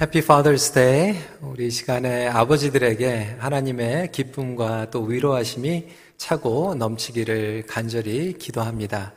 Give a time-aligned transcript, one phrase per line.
[0.00, 1.14] 해피 Father's Day.
[1.42, 9.12] 우리 시간에 아버지들에게 하나님의 기쁨과 또 위로하심이 차고 넘치기를 간절히 기도합니다.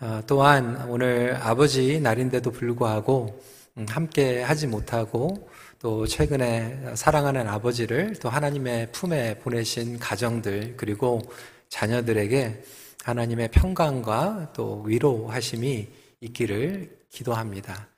[0.00, 3.40] 어, 또한 오늘 아버지 날인데도 불구하고
[3.78, 11.22] 음, 함께 하지 못하고 또 최근에 사랑하는 아버지를 또 하나님의 품에 보내신 가정들 그리고
[11.68, 12.64] 자녀들에게
[13.04, 15.86] 하나님의 평강과 또 위로하심이
[16.20, 17.95] 있기를 기도합니다.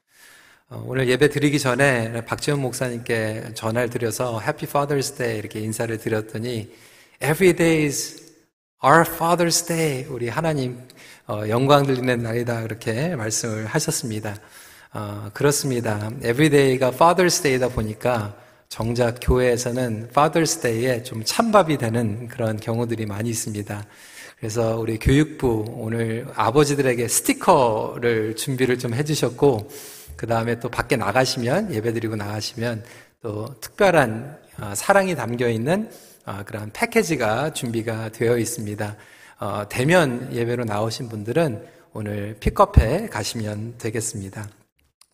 [0.70, 6.70] 어, 오늘 예배 드리기 전에 박지원 목사님께 전화를 드려서 Happy Father's Day 이렇게 인사를 드렸더니
[7.22, 8.22] Every day is
[8.84, 10.04] our Father's Day.
[10.10, 10.78] 우리 하나님
[11.26, 14.36] 어, 영광 들리는 날이다 그렇게 말씀을 하셨습니다.
[14.92, 16.10] 어, 그렇습니다.
[16.22, 18.36] Every day가 Father's Day다 보니까
[18.68, 23.86] 정작 교회에서는 Father's Day에 좀 찬밥이 되는 그런 경우들이 많이 있습니다.
[24.38, 29.70] 그래서 우리 교육부 오늘 아버지들에게 스티커를 준비를 좀 해주셨고
[30.18, 32.82] 그 다음에 또 밖에 나가시면 예배 드리고 나가시면
[33.22, 35.88] 또 특별한 어, 사랑이 담겨 있는
[36.26, 38.96] 어, 그런 패키지가 준비가 되어 있습니다.
[39.38, 44.48] 어, 대면 예배로 나오신 분들은 오늘 픽업해 가시면 되겠습니다.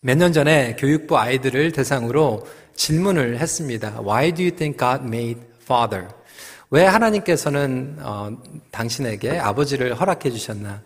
[0.01, 2.45] 몇 년 전에 교육부 아이들을 대상으로
[2.75, 4.01] 질문을 했습니다.
[4.01, 6.07] Why do you think God made father?
[6.71, 8.35] 왜 하나님께서는 어,
[8.71, 10.81] 당신에게 아버지를 허락해 주셨나?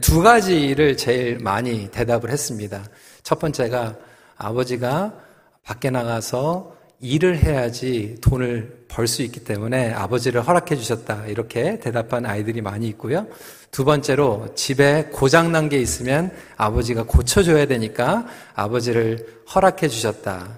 [0.00, 2.84] 두 가지를 제일 많이 대답을 했습니다.
[3.22, 3.96] 첫 번째가
[4.36, 5.14] 아버지가
[5.62, 11.26] 밖에 나가서 일을 해야지 돈을 벌 수 있기 때문에 아버지를 허락해 주셨다.
[11.26, 13.26] 이렇게 대답한 아이들이 많이 있고요.
[13.70, 20.48] 두 번째로 집에 고장난 게 있으면 아버지가 고쳐줘야 되니까 아버지를 허락해 주셨다.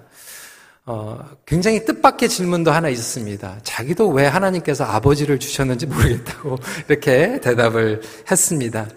[0.85, 3.57] 어, 굉장히 뜻밖의 질문도 하나 있었습니다.
[3.63, 8.87] 자기도 왜 하나님께서 아버지를 주셨는지 모르겠다고 이렇게 대답을 했습니다.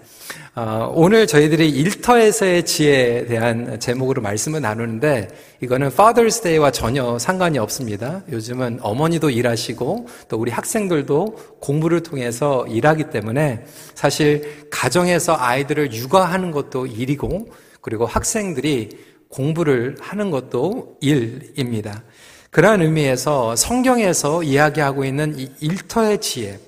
[0.55, 5.29] 어, 오늘 저희들이 일터에서의 지혜에 대한 제목으로 말씀을 나누는데
[5.61, 8.21] 이거는 Father's Day와 전혀 상관이 없습니다.
[8.31, 13.65] 요즘은 어머니도 일하시고 또 우리 학생들도 공부를 통해서 일하기 때문에
[13.95, 17.47] 사실 가정에서 아이들을 육아하는 것도 일이고
[17.81, 18.89] 그리고 학생들이
[19.29, 22.03] 공부를 하는 것도 일입니다.
[22.51, 26.59] 그러한 의미에서 성경에서 이야기하고 있는 이 일터의 지혜,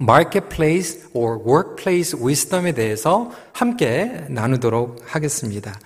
[0.00, 5.78] marketplace or workplace wisdom에 대해서 함께 나누도록 하겠습니다.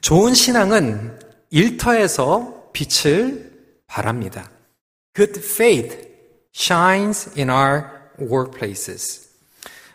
[0.00, 1.18] 좋은 신앙은
[1.50, 3.50] 일터에서 빛을
[3.86, 4.50] 발합니다.
[5.14, 6.08] Good faith
[6.54, 7.84] shines in our
[8.20, 9.28] workplaces.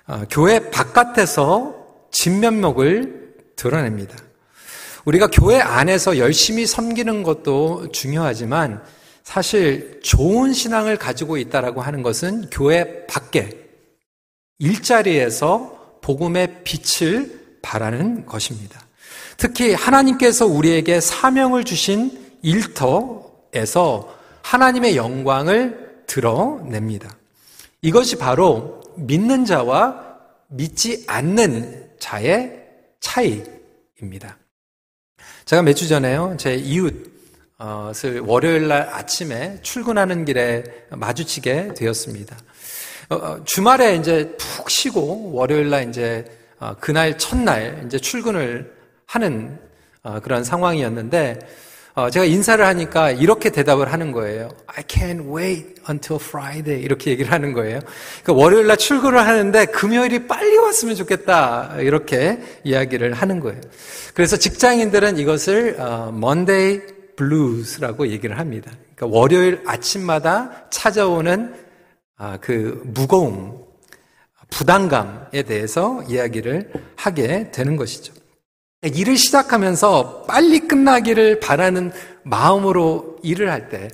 [0.08, 1.76] 어, 교회 바깥에서
[2.12, 4.16] 진면목을 드러냅니다.
[5.06, 8.84] 우리가 교회 안에서 열심히 섬기는 것도 중요하지만
[9.28, 13.60] 사실 좋은 신앙을 가지고 있다라고 하는 것은 교회 밖에
[14.58, 18.80] 일자리에서 복음의 빛을 발하는 것입니다.
[19.36, 27.14] 특히 하나님께서 우리에게 사명을 주신 일터에서 하나님의 영광을 드러냅니다.
[27.82, 30.06] 이것이 바로 믿는 자와
[30.48, 32.64] 믿지 않는 자의
[33.02, 34.38] 차이입니다.
[35.44, 37.17] 제가 몇 주 전에요, 제 이웃,
[37.58, 42.38] 것을 월요일 날 아침에 출근하는 길에 마주치게 되었습니다.
[43.10, 46.26] 어, 어, 주말에 이제 푹 쉬고 월요일 날 이제
[46.60, 48.74] 어, 그날 첫날 이제 출근을
[49.06, 49.60] 하는
[50.24, 51.40] 그런 상황이었는데
[52.12, 54.50] 제가 인사를 하니까 이렇게 대답을 하는 거예요.
[54.68, 57.80] I can't wait until Friday 이렇게 얘기를 하는 거예요.
[58.24, 63.60] 그러니까 월요일 날 출근을 하는데 금요일이 빨리 왔으면 좋겠다 이렇게 이야기를 하는 거예요.
[64.14, 66.82] 그래서 직장인들은 이것을 Monday
[67.18, 68.72] Blues라고 얘기를 합니다.
[68.96, 71.54] 그러니까 월요일 아침마다 찾아오는
[72.16, 73.64] 아, 그 무거움,
[74.50, 78.14] 부담감에 대해서 이야기를 하게 되는 것이죠.
[78.82, 81.92] 일을 시작하면서 빨리 끝나기를 바라는
[82.24, 83.90] 마음으로 일을 할 때,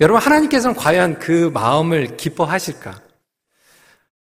[0.00, 3.00] 여러분 하나님께서는 과연 그 마음을 기뻐하실까?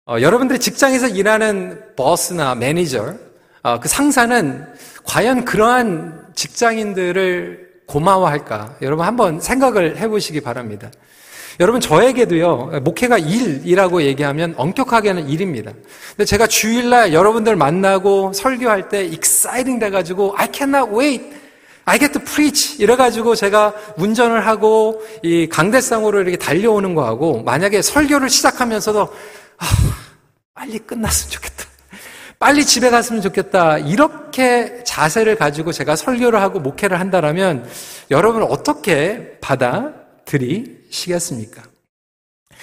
[0.06, 3.14] 어, 여러분들이 직장에서 일하는 보스나 매니저,
[3.62, 4.66] 어, 그 상사는
[5.04, 8.76] 과연 그러한 직장인들을 고마워할까?
[8.82, 10.90] 여러분 한번 생각을 해보시기 바랍니다.
[11.60, 15.72] 여러분 저에게도요 목회가 일이라고 얘기하면 엄격하게는 일입니다.
[16.10, 21.24] 근데 제가 주일날 여러분들 만나고 설교할 때 exciting 돼가지고 I cannot wait,
[21.84, 28.30] I get to preach 이래가지고 제가 운전을 하고 이 강대상으로 이렇게 달려오는 거하고 만약에 설교를
[28.30, 29.02] 시작하면서도
[29.58, 29.66] 아,
[30.54, 31.73] 빨리 끝났으면 좋겠다.
[32.44, 33.78] 빨리 집에 갔으면 좋겠다.
[33.78, 37.66] 이렇게 자세를 가지고 제가 설교를 하고 목회를 한다면
[38.10, 41.62] 여러분 어떻게 받아들이시겠습니까?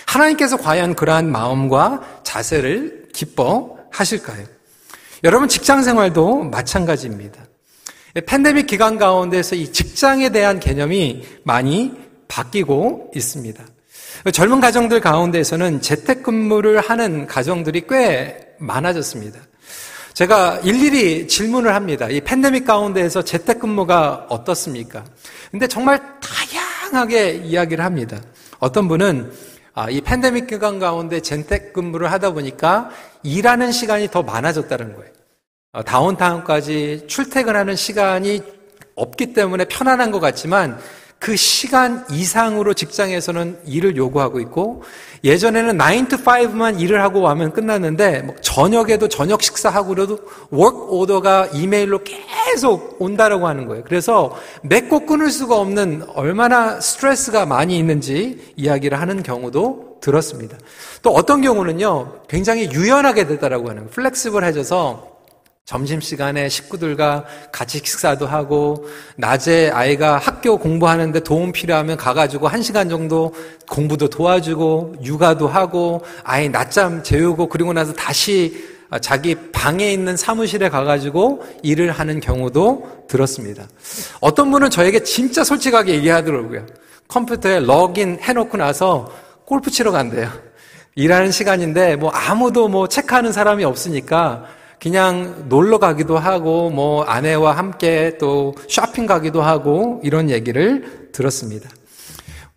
[0.05, 4.45] 하나님께서 과연 그러한 마음과 자세를 기뻐하실까요?
[5.23, 7.43] 여러분 직장 생활도 마찬가지입니다.
[8.27, 11.93] 팬데믹 기간 가운데서 이 직장에 대한 개념이 많이
[12.27, 13.65] 바뀌고 있습니다.
[14.31, 19.39] 젊은 가정들 가운데서는 재택근무를 하는 가정들이 꽤 많아졌습니다.
[20.13, 22.09] 제가 일일이 질문을 합니다.
[22.09, 25.05] 이 팬데믹 가운데에서 재택근무가 어떻습니까?
[25.51, 28.21] 근데 정말 다양하게 이야기를 합니다.
[28.59, 29.31] 어떤 분은
[29.73, 32.89] 아, 이 팬데믹 기간 가운데 재택근무를 하다 보니까
[33.23, 35.11] 일하는 시간이 더 많아졌다는 거예요.
[35.73, 38.41] 어, 다운타운까지 출퇴근하는 시간이
[38.95, 40.77] 없기 때문에 편안한 것 같지만
[41.21, 44.81] 그 시간 이상으로 직장에서는 일을 요구하고 있고
[45.23, 50.17] 예전에는 9 to 5만 일을 하고 오면 끝났는데 뭐 저녁에도 저녁 식사하고도
[50.49, 53.83] 워크 오더가 이메일로 계속 온다라고 하는 거예요.
[53.85, 60.57] 그래서 맺고 끊을 수가 없는 얼마나 스트레스가 많이 있는지 이야기를 하는 경우도 들었습니다.
[61.03, 63.87] 또 어떤 경우는요, 굉장히 유연하게 되더라고 하는.
[63.91, 65.10] 플렉스블해져서
[65.65, 73.33] 점심시간에 식구들과 같이 식사도 하고, 낮에 아이가 학교 공부하는데 도움 필요하면 가가지고 한 시간 정도
[73.69, 78.69] 공부도 도와주고, 육아도 하고, 아이 낮잠 재우고, 그리고 나서 다시
[78.99, 83.65] 자기 방에 있는 사무실에 가가지고 일을 하는 경우도 들었습니다.
[84.19, 86.65] 어떤 분은 저에게 진짜 솔직하게 얘기하더라고요.
[87.07, 89.09] 컴퓨터에 로그인 해놓고 나서
[89.45, 90.29] 골프 치러 간대요.
[90.95, 94.45] 일하는 시간인데 뭐 아무도 뭐 체크하는 사람이 없으니까
[94.81, 101.69] 그냥 놀러 가기도 하고 뭐 아내와 함께 또 쇼핑 가기도 하고 이런 얘기를 들었습니다.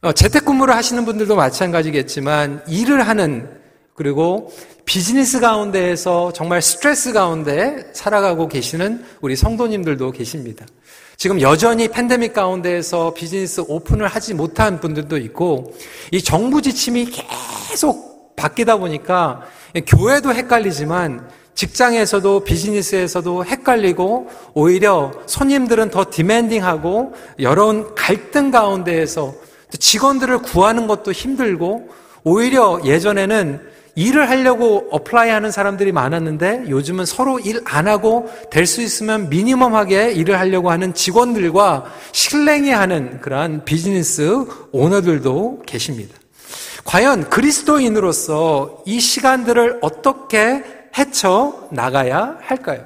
[0.00, 3.50] 어, 재택근무를 하시는 분들도 마찬가지겠지만 일을 하는
[3.94, 4.50] 그리고
[4.86, 10.64] 비즈니스 가운데에서 정말 스트레스 가운데 살아가고 계시는 우리 성도님들도 계십니다.
[11.18, 15.74] 지금 여전히 팬데믹 가운데에서 비즈니스 오픈을 하지 못한 분들도 있고
[16.10, 17.06] 이 정부 지침이
[17.68, 19.42] 계속 바뀌다 보니까
[19.86, 29.34] 교회도 헷갈리지만 직장에서도 비즈니스에서도 헷갈리고 오히려 손님들은 더 demanding하고 여러 갈등 가운데에서
[29.78, 31.88] 직원들을 구하는 것도 힘들고
[32.24, 38.82] 오히려 예전에는 일을 하려고 apply 하는 사람들이 많았는데 요즘은 서로 일 안 하고 될 수
[38.82, 46.16] 있으면 minimum하게 일을 하려고 하는 직원들과 실랭이 하는 그러한 비즈니스 오너들도 계십니다.
[46.84, 50.64] 과연 그리스도인으로서 이 시간들을 어떻게
[50.96, 52.84] 헤쳐 나가야 할까요?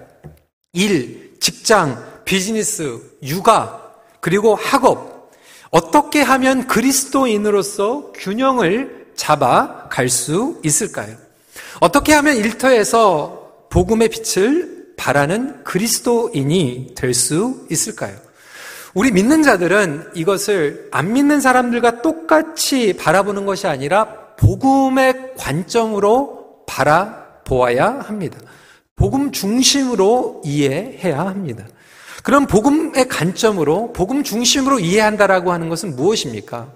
[0.72, 3.80] 일, 직장, 비즈니스, 육아,
[4.20, 5.30] 그리고 학업.
[5.70, 11.16] 어떻게 하면 그리스도인으로서 균형을 잡아 갈 수 있을까요?
[11.80, 18.16] 어떻게 하면 일터에서 복음의 빛을 바라는 그리스도인이 될 수 있을까요?
[18.94, 24.06] 우리 믿는 자들은 이것을 안 믿는 사람들과 똑같이 바라보는 것이 아니라
[24.38, 28.38] 복음의 관점으로 바라 보아야 합니다.
[28.94, 31.64] 복음 중심으로 이해해야 합니다.
[32.22, 36.68] 그럼 복음의 관점으로 복음 중심으로 이해한다라고 하는 것은 무엇입니까?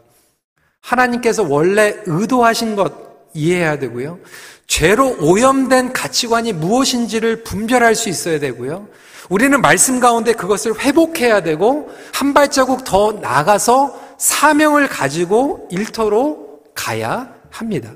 [0.80, 2.94] 하나님께서 원래 의도하신 것
[3.34, 4.19] 이해해야 되고요.
[4.66, 8.88] 죄로 오염된 가치관이 무엇인지를 분별할 수 있어야 되고요.
[9.28, 17.90] 우리는 말씀 가운데 그것을 회복해야 되고 한 발자국 더 나가서 사명을 가지고 일터로 가야 합니다.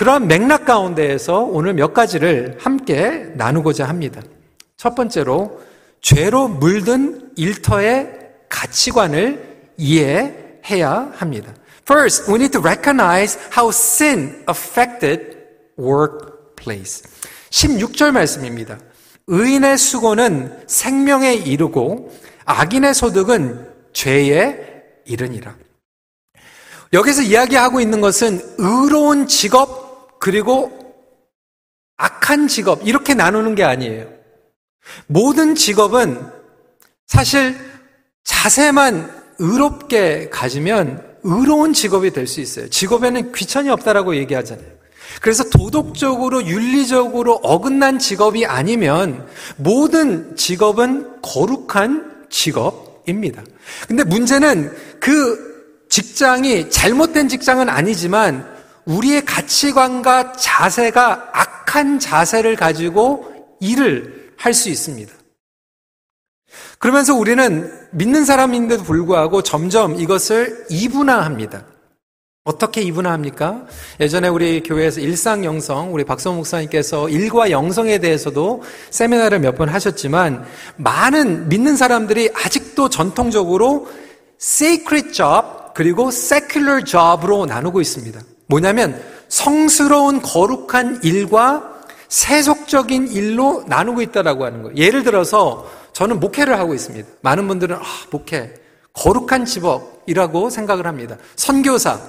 [0.00, 4.22] 그러한 맥락 가운데에서 오늘 몇 가지를 함께 나누고자 합니다.
[4.78, 5.60] 첫 번째로
[6.00, 8.08] 죄로 물든 일터의
[8.48, 11.52] 가치관을 이해해야 합니다.
[11.82, 15.36] First, we need to recognize how sin affected
[15.78, 17.02] workplace.
[17.50, 18.78] 16절 말씀입니다.
[19.26, 22.10] 의인의 수고는 생명에 이르고
[22.46, 24.56] 악인의 소득은 죄에
[25.04, 25.54] 이르니라.
[26.94, 29.79] 여기서 이야기하고 있는 것은 의로운 직업
[30.20, 30.94] 그리고
[31.96, 34.08] 악한 직업, 이렇게 나누는 게 아니에요.
[35.08, 36.24] 모든 직업은
[37.06, 37.56] 사실
[38.24, 42.68] 자세만 의롭게 가지면 의로운 직업이 될 수 있어요.
[42.70, 44.66] 직업에는 귀천이 없다라고 얘기하잖아요.
[45.20, 53.42] 그래서 도덕적으로, 윤리적으로 어긋난 직업이 아니면 모든 직업은 거룩한 직업입니다.
[53.88, 58.49] 근데 문제는 그 직장이 잘못된 직장은 아니지만
[58.86, 65.12] 우리의 가치관과 자세가 악한 자세를 가지고 일을 할 수 있습니다.
[66.78, 71.64] 그러면서 우리는 믿는 사람인데도 불구하고 점점 이것을 이분화합니다.
[72.44, 73.66] 어떻게 이분화합니까?
[74.00, 80.44] 예전에 우리 교회에서 일상 영성, 우리 박성 목사님께서 일과 영성에 대해서도 세미나를 몇 번 하셨지만
[80.76, 83.88] 많은 믿는 사람들이 아직도 전통적으로
[84.40, 88.20] sacred job 그리고 secular job으로 나누고 있습니다.
[88.50, 94.76] 뭐냐면 성스러운 거룩한 일과 세속적인 일로 나누고 있다라고 하는 거예요.
[94.76, 97.08] 예를 들어서 저는 목회를 하고 있습니다.
[97.22, 98.52] 많은 분들은 아, 목회
[98.92, 101.16] 거룩한 직업이라고 생각을 합니다.
[101.36, 102.00] 선교사,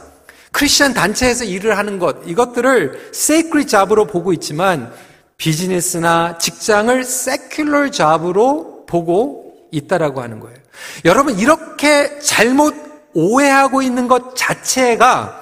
[0.52, 4.92] 크리스천 단체에서 일을 하는 것 이것들을 세이크리 잡으로 보고 있지만
[5.38, 10.58] 비즈니스나 직장을 세큘러 잡으로 보고 있다라고 하는 거예요.
[11.06, 12.76] 여러분 이렇게 잘못
[13.14, 15.41] 오해하고 있는 것 자체가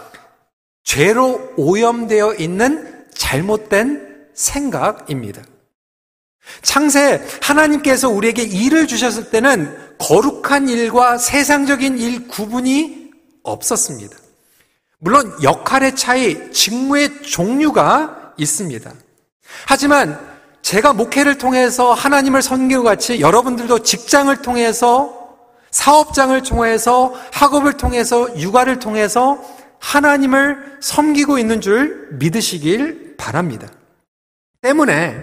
[0.89, 5.43] 죄로 오염되어 있는 잘못된 생각입니다.
[6.63, 13.11] 창세 하나님께서 우리에게 일을 주셨을 때는 거룩한 일과 세상적인 일 구분이
[13.43, 14.17] 없었습니다.
[14.97, 18.91] 물론 역할의 차이, 직무의 종류가 있습니다.
[19.67, 20.19] 하지만
[20.63, 25.37] 제가 목회를 통해서 하나님을 섬기고 같이 여러분들도 직장을 통해서
[25.69, 29.39] 사업장을 통해서 학업을 통해서 육아를 통해서
[29.79, 33.71] 하나님을 섬기고 있는 줄 믿으시길 바랍니다.
[34.61, 35.15] 때문에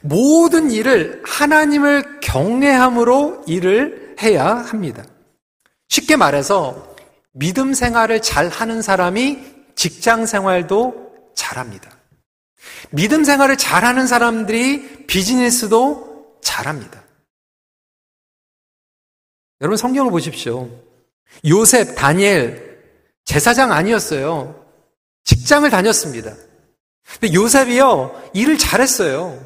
[0.00, 5.04] 모든 일을 하나님을 경외함으로 일을 해야 합니다.
[5.88, 6.94] 쉽게 말해서
[7.32, 11.90] 믿음 생활을 잘 하는 사람이 직장 생활도 잘합니다.
[12.90, 17.02] 믿음 생활을 잘하는 사람들이 비즈니스도 잘합니다.
[19.60, 20.68] 여러분 성경을 보십시오.
[21.46, 22.73] 요셉, 다니엘
[23.24, 24.64] 제사장 아니었어요.
[25.24, 26.34] 직장을 다녔습니다.
[27.20, 29.40] 근데 요셉이요 일을 잘했어요.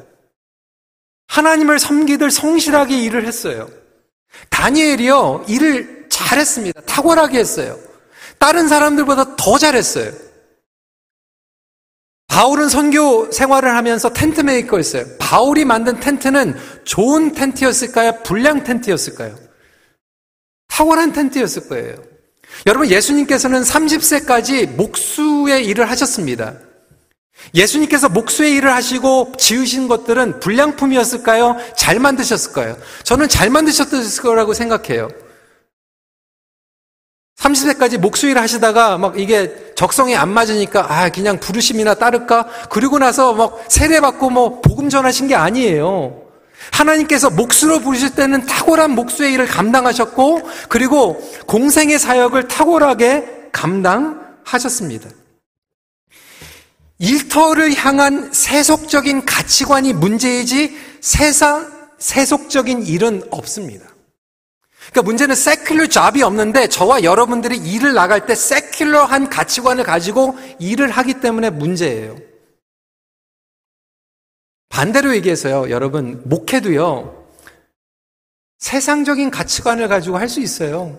[1.27, 3.69] 하나님을 섬기들 성실하게 일을 했어요.
[4.49, 6.81] 다니엘이요 일을 잘했습니다.
[6.81, 7.79] 탁월하게 했어요.
[8.37, 10.11] 다른 사람들보다 더 잘했어요.
[12.27, 15.17] 바울은 선교 생활을 하면서 텐트 메이커였어요.
[15.19, 16.55] 바울이 만든 텐트는
[16.85, 18.23] 좋은 텐트였을까요?
[18.23, 19.35] 불량 텐트였을까요?
[20.67, 22.08] 탁월한 텐트였을 거예요.
[22.65, 26.55] 여러분, 예수님께서는 30세까지 목수의 일을 하셨습니다.
[27.53, 31.55] 예수님께서 목수의 일을 하시고 지으신 것들은 불량품이었을까요?
[31.75, 32.77] 잘 만드셨을까요?
[33.03, 35.09] 저는 잘 만드셨을 거라고 생각해요.
[37.39, 43.33] 30세까지 목수 일을 하시다가 막 이게 적성에 안 맞으니까 아 그냥 부르심이나 따를까 그리고 나서
[43.33, 46.28] 막 세례받고 뭐 복음 전하신 게 아니에요.
[46.71, 55.09] 하나님께서 목수로 부르실 때는 탁월한 목수의 일을 감당하셨고 그리고 공생의 사역을 탁월하게 감당하셨습니다.
[56.99, 63.87] 일터를 향한 세속적인 가치관이 문제이지 세상 세속적인 일은 없습니다.
[64.91, 71.15] 그러니까 문제는 세큘러 잡이 없는데 저와 여러분들이 일을 나갈 때 세큘러한 가치관을 가지고 일을 하기
[71.15, 72.17] 때문에 문제예요.
[74.69, 77.25] 반대로 얘기해서요, 여러분, 목회도요,
[78.59, 80.97] 세상적인 가치관을 가지고 할 수 있어요.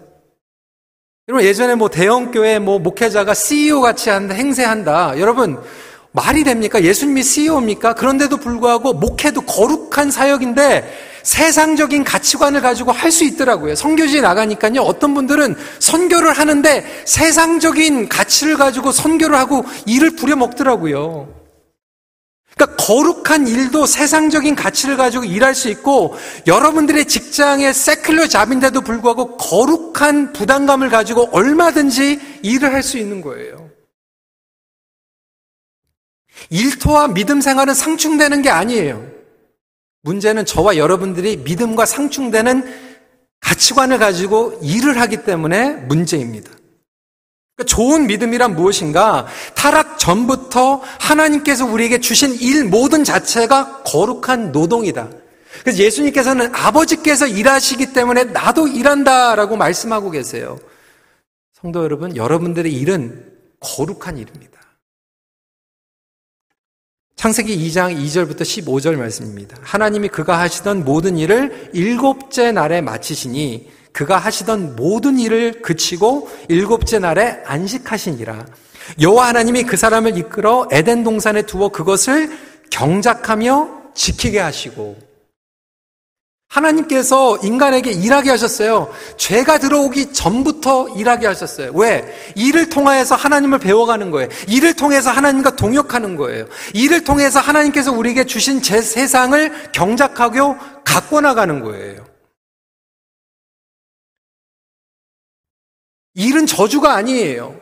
[1.29, 5.19] 여러분, 예전에 뭐 대형교회 뭐 목회자가 CEO 같이 한다, 행세한다.
[5.21, 5.63] 여러분,
[6.13, 6.83] 말이 됩니까?
[6.83, 7.95] 예수님이 CEO입니까?
[7.95, 13.77] 그런데도 불구하고 목회도 거룩한 사역인데 세상적인 가치관을 가지고 할 수 있더라고요.
[13.77, 14.81] 선교지에 나가니까요.
[14.81, 21.40] 어떤 분들은 선교를 하는데 세상적인 가치를 가지고 선교를 하고 일을 부려먹더라고요.
[22.61, 26.15] 그러니까 거룩한 일도 세상적인 가치를 가지고 일할 수 있고
[26.47, 33.71] 여러분들의 직장의 세클러 잡인데도 불구하고 거룩한 부담감을 가지고 얼마든지 일을 할 수 있는 거예요.
[36.49, 39.07] 일토와 믿음 생활은 상충되는 게 아니에요.
[40.01, 42.65] 문제는 저와 여러분들이 믿음과 상충되는
[43.41, 46.51] 가치관을 가지고 일을 하기 때문에 문제입니다.
[47.61, 49.27] 그러니까 좋은 믿음이란 무엇인가?
[49.55, 55.11] 타락 전부터 하나님께서 우리에게 주신 일 모든 자체가 거룩한 노동이다.
[55.63, 60.59] 그래서 예수님께서는 아버지께서 일하시기 때문에 나도 일한다라고 말씀하고 계세요.
[61.53, 64.59] 성도 여러분, 여러분들의 일은 거룩한 일입니다.
[67.17, 69.59] 창세기 2장 2절부터 15절 말씀입니다.
[69.61, 77.43] 하나님이 그가 하시던 모든 일을 일곱째 날에 마치시니 그가 하시던 모든 일을 그치고 일곱째 날에
[77.45, 78.47] 안식하시니라.
[79.01, 82.31] 여호와 하나님이 그 사람을 이끌어 에덴 동산에 두어 그것을
[82.71, 85.11] 경작하며 지키게 하시고
[86.51, 88.93] 하나님께서 인간에게 일하게 하셨어요.
[89.17, 91.71] 죄가 들어오기 전부터 일하게 하셨어요.
[91.75, 92.13] 왜?
[92.35, 94.29] 일을 통하여서 하나님을 배워가는 거예요.
[94.49, 96.47] 일을 통해서 하나님과 동역하는 거예요.
[96.75, 102.10] 일을 통해서 하나님께서 우리에게 주신 제 세상을 경작하고 갖고 나가는 거예요.
[106.15, 107.59] 일은 저주가 아니에요.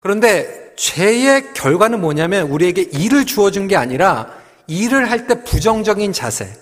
[0.00, 4.34] 그런데 죄의 결과는 뭐냐면 우리에게 일을 주어준 게 아니라
[4.66, 6.58] 일을 할 때 부정적인 자세.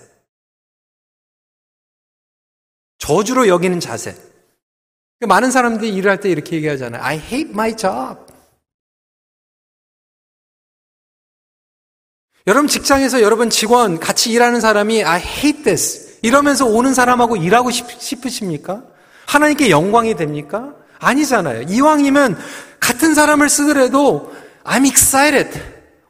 [2.97, 4.15] 저주로 여기는 자세.
[5.27, 7.01] 많은 사람들이 일을 할 때 이렇게 얘기하잖아요.
[7.01, 8.19] I hate my job.
[12.47, 16.19] 여러분 직장에서 여러분 직원 같이 일하는 사람이 I hate this.
[16.23, 18.83] 이러면서 오는 사람하고 일하고 싶으십니까?
[19.27, 20.75] 하나님께 영광이 됩니까?
[20.99, 21.63] 아니잖아요.
[21.63, 22.37] 이왕이면
[22.79, 25.59] 같은 사람을 쓰더라도 I'm excited.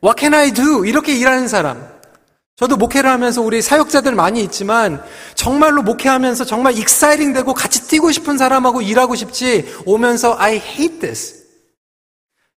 [0.04, 0.86] What can I do?
[0.86, 1.88] 이렇게 일하는 사람.
[2.56, 5.02] 저도 목회를 하면서 우리 사역자들 많이 있지만
[5.34, 11.40] 정말로 목회하면서 정말 exciting 되고 같이 뛰고 싶은 사람하고 일하고 싶지 오면서 I hate this.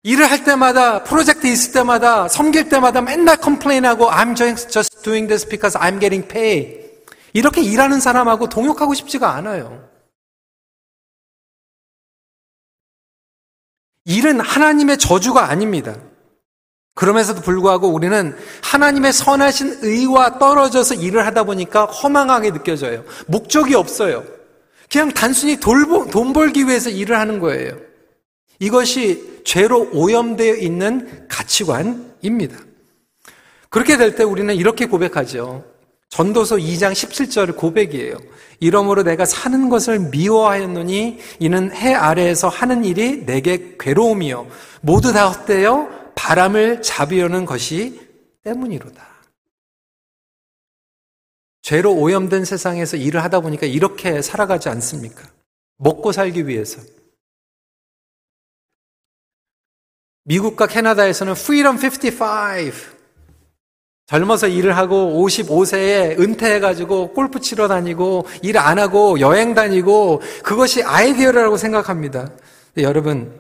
[0.04, 5.78] 일을 할 때마다 프로젝트 있을 때마다 섬길 때마다 맨날 complain하고 I'm just doing this because
[5.78, 6.80] I'm getting paid.
[7.34, 9.89] 이렇게 일하는 사람하고 동역하고 싶지가 않아요.
[14.10, 15.96] 일은 하나님의 저주가 아닙니다.
[16.96, 23.06] 그럼에서도 불구하고 우리는 하나님의 선하신 의와 떨어져서 일을 하다 보니까 허망하게 느껴져요.
[23.28, 24.24] 목적이 없어요.
[24.92, 27.78] 그냥 단순히 돈 벌기 위해서 일을 하는 거예요.
[28.58, 32.58] 이것이 죄로 오염되어 있는 가치관입니다.
[33.70, 35.64] 그렇게 될 때 우리는 이렇게 고백하죠.
[36.10, 38.18] 전도서 2장 17절 고백이에요.
[38.60, 44.48] 이러므로 내가 사는 것을 미워하였노니 이는 해 아래에서 하는 일이 내게 괴로움이요.
[44.82, 48.02] 모두 다 헛되어 바람을 잡으려는 것이
[48.44, 49.08] 때문이로다.
[51.62, 55.30] 죄로 오염된 세상에서 일을 하다 보니까 이렇게 살아가지 않습니까?
[55.78, 56.82] 먹고 살기 위해서.
[60.24, 62.99] 미국과 캐나다에서는 Freedom 55.
[64.10, 71.58] 젊어서 일을 하고 55세에 은퇴해가지고 골프 치러 다니고 일 안 하고 여행 다니고 그것이 아이디어라고
[71.58, 72.36] 생각합니다.
[72.78, 73.40] 여러분,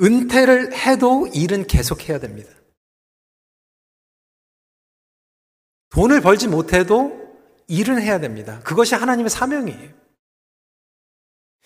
[0.00, 2.50] 은퇴를 해도 일은 계속해야 됩니다.
[5.90, 7.36] 돈을 벌지 못해도
[7.66, 8.60] 일은 해야 됩니다.
[8.64, 9.97] 그것이 하나님의 사명이에요.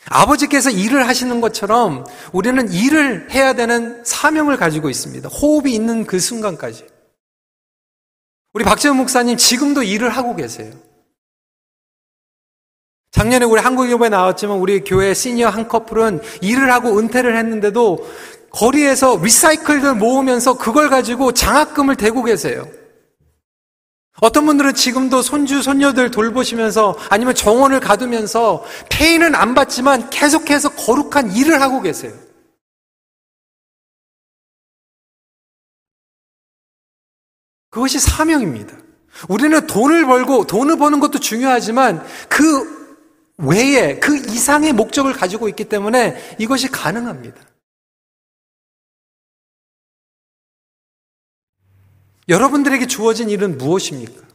[0.06, 5.28] 아버지께서 일을 하시는 것처럼 우리는 일을 해야 되는 사명을 가지고 있습니다.
[5.28, 6.86] 호흡이 있는 그 순간까지.
[8.52, 10.72] 우리 박재훈 목사님 지금도 일을 하고 계세요.
[13.12, 18.10] 작년에 우리 한국교회 나왔지만 우리 교회 시니어 한 커플은 일을 하고 은퇴를 했는데도
[18.50, 22.66] 거리에서 리사이클들 모으면서 그걸 가지고 장학금을 대고 계세요.
[24.20, 31.60] 어떤 분들은 지금도 손주, 손녀들 돌보시면서 아니면 정원을 가두면서 페이는 안 받지만 계속해서 거룩한 일을
[31.60, 32.12] 하고 계세요.
[37.70, 38.76] 그것이 사명입니다.
[39.28, 42.82] 우리는 돈을 벌고 돈을 버는 것도 중요하지만 그
[43.38, 47.40] 외에 그 이상의 목적을 가지고 있기 때문에 이것이 가능합니다.
[52.28, 54.26] 여러분들에게 주어진 일은 무엇입니까?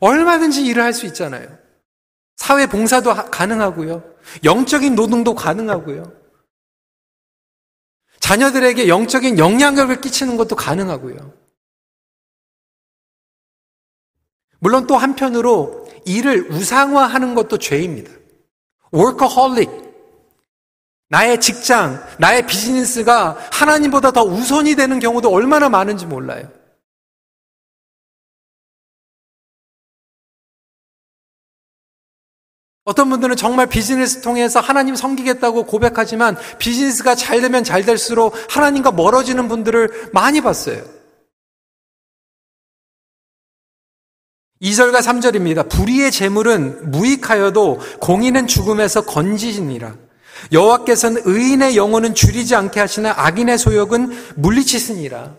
[0.00, 1.58] 얼마든지 일을 할 수 있잖아요.
[2.36, 4.14] 사회 봉사도 가능하고요.
[4.44, 6.12] 영적인 노동도 가능하고요.
[8.20, 11.32] 자녀들에게 영적인 영향력을 끼치는 것도 가능하고요.
[14.58, 18.10] 물론 또 한편으로 일을 우상화하는 것도 죄입니다.
[18.92, 19.85] workaholic.
[21.08, 26.50] 나의 직장, 나의 비즈니스가 하나님보다 더 우선이 되는 경우도 얼마나 많은지 몰라요.
[32.84, 39.48] 어떤 분들은 정말 비즈니스 통해서 하나님 섬기겠다고 고백하지만 비즈니스가 잘 되면 잘 될수록 하나님과 멀어지는
[39.48, 40.84] 분들을 많이 봤어요.
[44.62, 45.68] 2절과 3절입니다.
[45.68, 50.05] 불의의 재물은 무익하여도 공인은 죽음에서 건지시니라.
[50.52, 55.34] 여호와께서는 의인의 영혼은 줄이지 않게 하시나 악인의 소욕은 물리치시니라.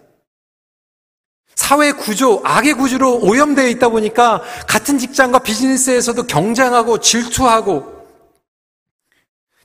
[1.55, 7.97] 사회 구조, 악의 구조로 오염되어 있다 보니까 같은 직장과 비즈니스에서도 경쟁하고 질투하고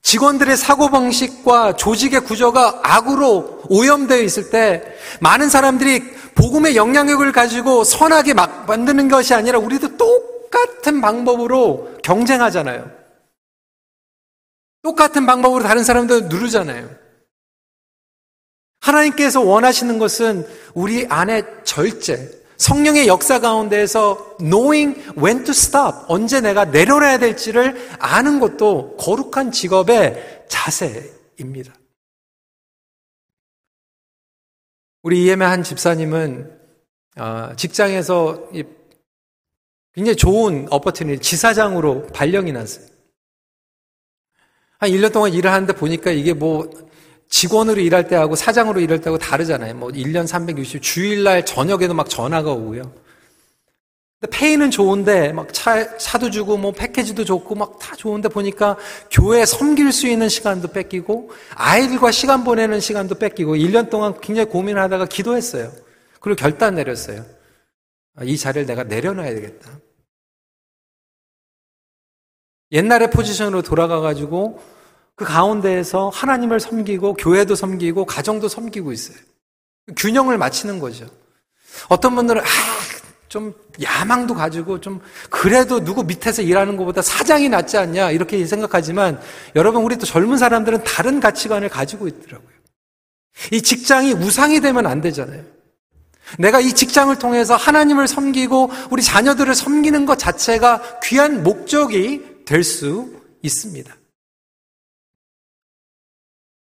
[0.03, 4.83] 직원들의 사고방식과 조직의 구조가 악으로 오염되어 있을 때
[5.21, 6.03] 많은 사람들이
[6.35, 13.02] 복음의 영향력을 가지고 선하게 막 만드는 것이 아니라 우리도 똑같은 방법으로 경쟁하잖아요.
[14.83, 16.90] 똑같은 방법으로 다른 사람들 누르잖아요.
[18.81, 26.64] 하나님께서 원하시는 것은 우리 안에 절제, 성령의 역사 가운데에서 knowing when to stop, 언제 내가
[26.64, 31.75] 내려놔야 될지를 아는 것도 거룩한 직업의 자세입니다.
[35.03, 36.61] 우리 이엠의 한 집사님은
[37.18, 38.51] 어, 직장에서
[39.92, 42.92] 굉장히 좋은 어퍼튜니티, 지사장으로 발령이 났어요.
[44.83, 46.68] 한 1년 동안 일을 하는데 보니까 이게 뭐
[47.29, 49.77] 직원으로 일할 때하고 사장으로 일할 때하고 다르잖아요.
[49.77, 52.92] 뭐 1년 360 주일날 저녁에도 막 전화가 오고요.
[54.18, 58.77] 근데 페이는 좋은데 막 차, 차도 주고 뭐 패키지도 좋고 막 다 좋은데 보니까
[59.09, 64.83] 교회 섬길 수 있는 시간도 뺏기고 아이들과 시간 보내는 시간도 뺏기고 1년 동안 굉장히 고민을
[64.83, 65.71] 하다가 기도했어요.
[66.18, 67.25] 그리고 결단 내렸어요.
[68.16, 69.79] 아, 이 자리를 내가 내려놔야 되겠다.
[72.73, 74.61] 옛날의 포지션으로 돌아가가지고
[75.15, 79.19] 그 가운데에서 하나님을 섬기고 교회도 섬기고 가정도 섬기고 있어요.
[79.97, 81.07] 균형을 맞추는 거죠.
[81.89, 82.45] 어떤 분들은 아,
[83.29, 89.21] 좀 야망도 가지고 좀 그래도 누구 밑에서 일하는 것보다 사장이 낫지 않냐 이렇게 생각하지만
[89.57, 92.51] 여러분 우리 또 젊은 사람들은 다른 가치관을 가지고 있더라고요.
[93.51, 95.43] 이 직장이 우상이 되면 안 되잖아요.
[96.39, 103.23] 내가 이 직장을 통해서 하나님을 섬기고 우리 자녀들을 섬기는 것 자체가 귀한 목적이 될 수
[103.43, 103.97] 있습니다.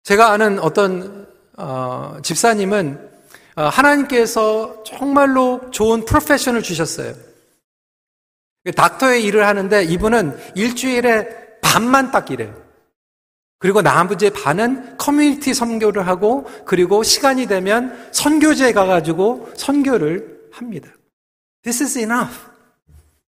[0.04, 3.10] 제가 아는 어떤 어, 집사님은
[3.56, 7.14] 어, 하나님께서 정말로 좋은 프로페셔널 주셨어요.
[8.76, 12.62] 닥터의 일을 하는데 이분은 일주일에 반만 딱 일해요.
[13.60, 20.90] 그리고 나머지 반은 커뮤니티 선교를 하고 그리고 시간이 되면 선교제에 가가지고 선교를 합니다.
[21.62, 22.51] This is enough.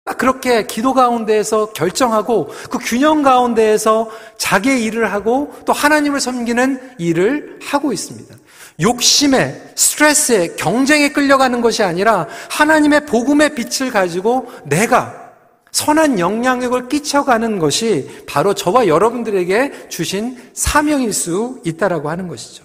[0.04, 7.60] 딱 그렇게 기도 가운데에서 결정하고 그 균형 가운데에서 자기의 일을 하고 또 하나님을 섬기는 일을
[7.62, 8.34] 하고 있습니다.
[8.80, 15.22] 욕심에, 스트레스에, 경쟁에 끌려가는 것이 아니라 하나님의 복음의 빛을 가지고 내가
[15.70, 22.64] 선한 영향력을 끼쳐가는 것이 바로 저와 여러분들에게 주신 사명일 수 있다라고 하는 것이죠.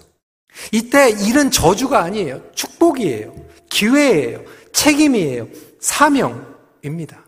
[0.72, 2.42] 이때 일은 저주가 아니에요.
[2.54, 3.32] 축복이에요.
[3.70, 4.42] 기회예요.
[4.72, 5.46] 책임이에요.
[5.78, 7.27] 사명입니다.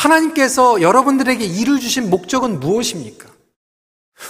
[0.00, 3.28] 하나님께서 여러분들에게 일을 주신 목적은 무엇입니까?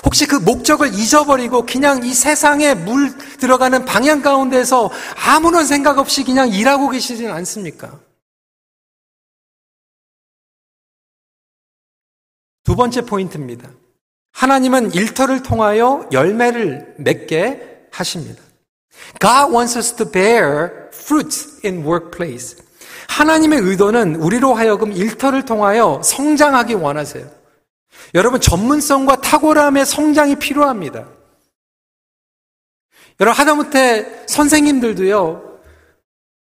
[0.04, 6.48] 혹시 그 목적을 잊어버리고 그냥 이 세상에 물 들어가는 방향 가운데서 아무런 생각 없이 그냥
[6.48, 8.00] 일하고 계시지는 않습니까?
[12.64, 13.70] 두 번째 포인트입니다.
[14.32, 18.42] 하나님은 일터를 통하여 열매를 맺게 하십니다.
[19.20, 22.56] God wants us to bear fruit in workplace.
[23.10, 27.26] 하나님의 의도는 우리로 하여금 일터를 통하여 성장하기 원하세요.
[28.14, 31.06] 여러분, 전문성과 탁월함의 성장이 필요합니다.
[33.18, 35.58] 여러분, 하다못해 선생님들도요,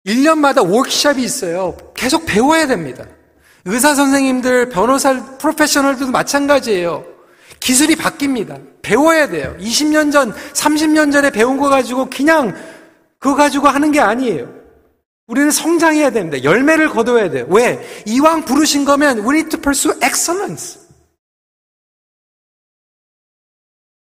[0.06, 1.78] 1년마다 워크샵이 있어요.
[1.96, 3.06] 계속 배워야 됩니다.
[3.64, 7.06] 의사 선생님들, 변호사, 프로페셔널들도 마찬가지예요.
[7.62, 8.82] 기술이 바뀝니다.
[8.82, 9.56] 배워야 돼요.
[9.58, 12.56] 20년 전, 30년 전에 배운 거 가지고 그냥
[13.20, 14.61] 그거 가지고 하는 게 아니에요.
[15.32, 16.44] 우리는 성장해야 됩니다.
[16.44, 17.46] 열매를 거둬야 돼요.
[17.50, 17.82] 왜?
[18.06, 20.78] 이왕 부르신 거면 we need to pursue excellence.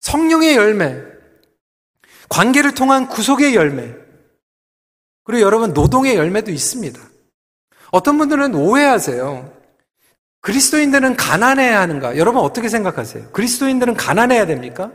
[0.02, 1.02] 성령의 열매,
[2.30, 3.92] 관계를 통한 구속의 열매,
[5.24, 7.02] 그리고 여러분 노동의 열매도 있습니다.
[7.92, 9.52] 어떤 분들은 오해하세요.
[10.42, 12.18] 그리스도인들은 가난해야 하는가?
[12.18, 13.32] 여러분 어떻게 생각하세요?
[13.32, 14.92] 그리스도인들은 가난해야 됩니까?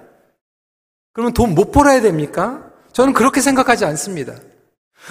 [1.13, 2.71] 그러면 돈 못 벌어야 됩니까?
[2.93, 4.37] 저는 그렇게 생각하지 않습니다.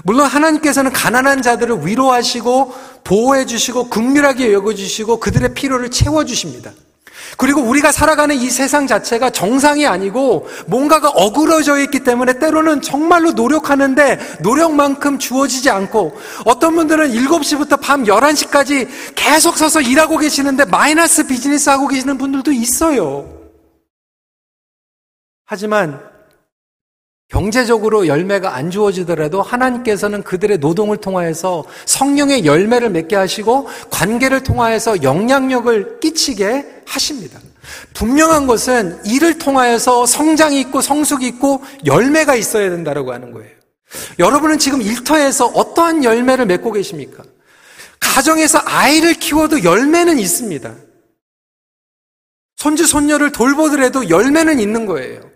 [0.03, 2.73] 물론 하나님께서는 가난한 자들을 위로하시고
[3.03, 6.71] 보호해 주시고 극률하게 여겨 주시고 그들의 필요를 채워 주십니다.
[7.37, 14.37] 그리고 우리가 살아가는 이 세상 자체가 정상이 아니고 뭔가가 어그러져 있기 때문에 때로는 정말로 노력하는데
[14.41, 21.87] 노력만큼 주어지지 않고 어떤 분들은 7시부터 밤 11시까지 계속 서서 일하고 계시는데 마이너스 비즈니스 하고
[21.87, 23.29] 계시는 분들도 있어요.
[25.45, 26.08] 하지만
[27.29, 35.99] 경제적으로 열매가 안 주어지더라도 하나님께서는 그들의 노동을 통하여서 성령의 열매를 맺게 하시고 관계를 통하여서 영향력을
[35.99, 37.39] 끼치게 하십니다.
[37.93, 43.51] 분명한 것은 이를 통하여서 성장이 있고 성숙이 있고 열매가 있어야 된다고 하는 거예요.
[44.17, 47.23] 여러분은 지금 일터에서 어떠한 열매를 맺고 계십니까?
[47.99, 50.73] 가정에서 아이를 키워도 열매는 있습니다.
[52.55, 55.28] 손주, 손녀를 돌보더라도 열매는 있는 거예요.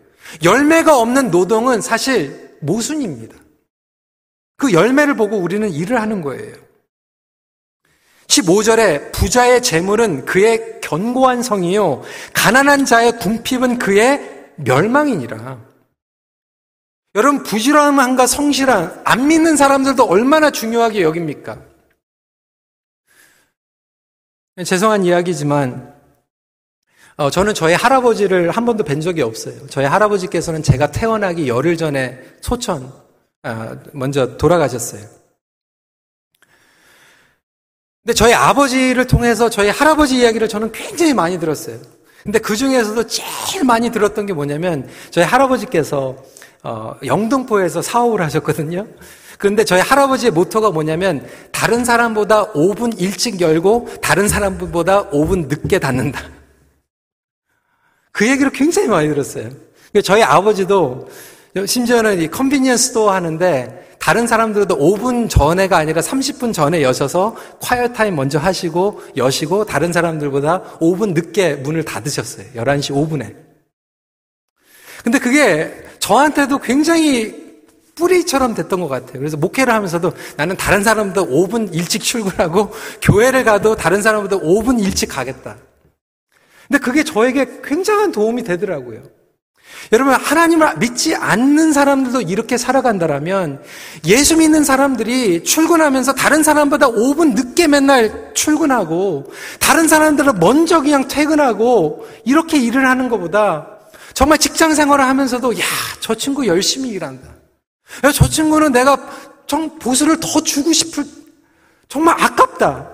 [0.44, 3.36] 열매가 없는 노동은 사실 모순입니다.
[4.58, 6.56] 그 열매를 보고 우리는 일을 하는 거예요.
[8.28, 12.04] 15절에 부자의 재물은 그의 견고한 성이요.
[12.34, 15.74] 가난한 자의 궁핍은 그의 멸망이니라.
[17.16, 21.62] 여러분, 부지런함과 성실함, 안 믿는 사람들도 얼마나 중요하게 여깁니까?
[24.66, 25.93] 죄송한 이야기지만,
[27.16, 29.56] 어, 저는 저희 할아버지를 한 번도 뵌 적이 없어요.
[29.70, 32.92] 저희 할아버지께서는 제가 태어나기 열흘 전에 소천,
[33.44, 35.04] 아, 먼저 돌아가셨어요.
[38.04, 41.78] 근데 저희 아버지를 통해서 저희 할아버지 이야기를 저는 굉장히 많이 들었어요.
[42.24, 46.18] 근데 그 중에서도 제일 많이 들었던 게 뭐냐면 저희 할아버지께서
[46.64, 48.88] 어, 영등포에서 사업을 하셨거든요.
[49.38, 56.22] 그런데 저희 할아버지의 모토가 뭐냐면 다른 사람보다 5분 일찍 열고 다른 사람보다 5분 늦게 닫는다.
[58.14, 59.50] 그 얘기를 굉장히 많이 들었어요.
[60.04, 61.10] 저희 아버지도
[61.66, 68.16] 심지어는 이 convenience store 하는데 다른 사람들도 5분 전에가 아니라 30분 전에 여셔서 quiet time
[68.16, 72.46] 먼저 하시고 여시고 다른 사람들보다 5분 늦게 문을 닫으셨어요.
[72.56, 73.36] 11시 5분에.
[75.04, 77.44] 근데 그게 저한테도 굉장히
[77.96, 79.20] 뿌리처럼 됐던 것 같아요.
[79.20, 82.72] 그래서 목회를 하면서도 나는 다른 사람보다 5분 일찍 출근하고
[83.02, 85.58] 교회를 가도 다른 사람보다 5분 일찍 가겠다.
[86.68, 89.04] 근데 그게 저에게 굉장한 도움이 되더라고요.
[89.92, 93.62] 여러분, 하나님을 믿지 않는 사람들도 이렇게 살아간다라면
[94.06, 102.08] 예수 믿는 사람들이 출근하면서 다른 사람보다 5분 늦게 맨날 출근하고 다른 사람들은 먼저 그냥 퇴근하고
[102.24, 103.68] 이렇게 일을 하는 것보다
[104.14, 105.66] 정말 직장 생활을 하면서도 야,
[106.00, 107.28] 저 친구 열심히 일한다.
[108.06, 108.98] 야, 저 친구는 내가
[109.46, 111.04] 좀 보수를 더 주고 싶을
[111.90, 112.93] 정말 아깝다.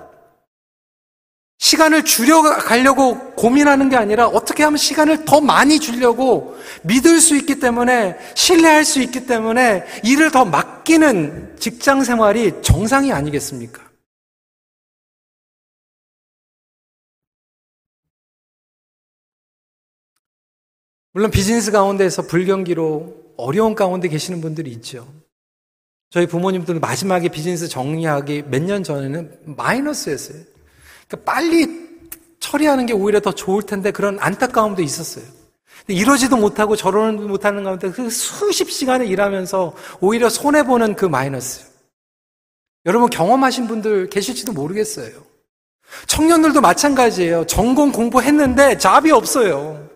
[1.60, 8.18] 시간을 줄여가려고 고민하는 게 아니라 어떻게 하면 시간을 더 많이 주려고 믿을 수 있기 때문에
[8.34, 13.90] 신뢰할 수 있기 때문에 일을 더 맡기는 직장 생활이 정상이 아니겠습니까?
[21.12, 25.08] 물론 비즈니스 가운데서 불경기로 어려운 가운데 계시는 분들이 있죠.
[26.12, 30.44] 저희 부모님들은 마지막에 비즈니스 정리하기 몇 년 전에는 마이너스였어요.
[31.10, 31.90] 그러니까 빨리
[32.40, 35.26] 처리하는 게 오히려 더 좋을 텐데 그런 안타까움도 있었어요.
[35.88, 41.66] 이러지도 못하고 저러는 못하는 가운데 그 수십 시간을 일하면서 오히려 손해보는 그 마이너스.
[42.86, 45.12] 여러분 경험하신 분들 계실지도 모르겠어요.
[46.06, 47.48] 청년들도 마찬가지예요.
[47.48, 49.89] 전공 공부했는데 잡이 없어요.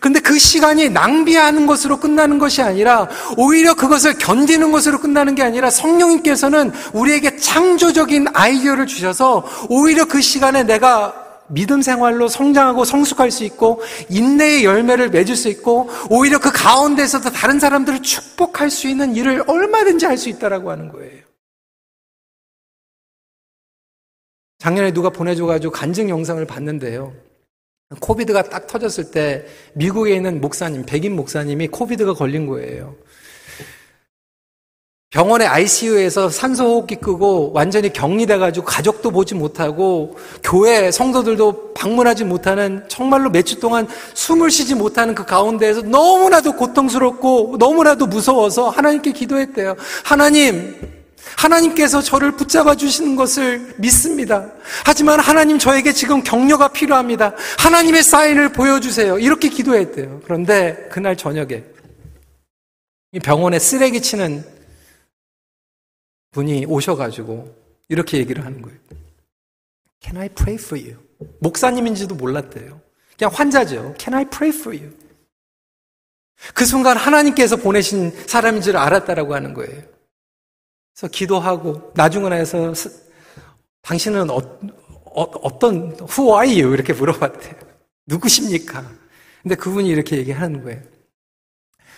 [0.00, 5.70] 근데 그 시간이 낭비하는 것으로 끝나는 것이 아니라 오히려 그것을 견디는 것으로 끝나는 게 아니라
[5.70, 13.80] 성령님께서는 우리에게 창조적인 아이디어를 주셔서 오히려 그 시간에 내가 믿음 생활로 성장하고 성숙할 수 있고
[14.10, 20.06] 인내의 열매를 맺을 수 있고 오히려 그 가운데서도 다른 사람들을 축복할 수 있는 일을 얼마든지
[20.06, 21.22] 할 수 있다라고 하는 거예요.
[24.58, 27.25] 작년에 누가 보내줘가지고 간증 영상을 봤는데요.
[28.00, 32.96] 코비드가 딱 터졌을 때 미국에 있는 목사님, 백인 목사님이 코비드가 걸린 거예요.
[35.10, 43.42] 병원의 ICU에서 산소호흡기 끄고 완전히 격리돼가지고 가족도 보지 못하고 교회 성도들도 방문하지 못하는 정말로 몇
[43.42, 49.76] 주 동안 숨을 쉬지 못하는 그 가운데에서 너무나도 고통스럽고 너무나도 무서워서 하나님께 기도했대요.
[50.04, 50.95] 하나님,
[51.36, 54.52] 하나님께서 저를 붙잡아 주시는 것을 믿습니다.
[54.84, 57.34] 하지만 하나님 저에게 지금 격려가 필요합니다.
[57.58, 59.18] 하나님의 사인을 보여주세요.
[59.18, 60.20] 이렇게 기도했대요.
[60.24, 61.64] 그런데 그날 저녁에
[63.22, 64.44] 병원에 쓰레기 치는
[66.32, 67.54] 분이 오셔가지고
[67.88, 68.78] 이렇게 얘기를 하는 거예요.
[70.00, 70.98] Can I pray for you?
[71.40, 72.80] 목사님인지도 몰랐대요.
[73.18, 73.94] 그냥 환자죠.
[73.98, 74.94] Can I pray for you?
[76.54, 79.95] 그 순간 하나님께서 보내신 사람인 줄 알았다라고 하는 거예요.
[80.96, 82.72] 그래서 기도하고 나중에 나서
[83.82, 84.40] 당신은 어,
[85.14, 87.54] 어, 떤 who are you 이렇게 물어봤대요.
[88.06, 88.82] 누구십니까?
[89.42, 90.80] 근데 그분이 이렇게 얘기하는 거예요.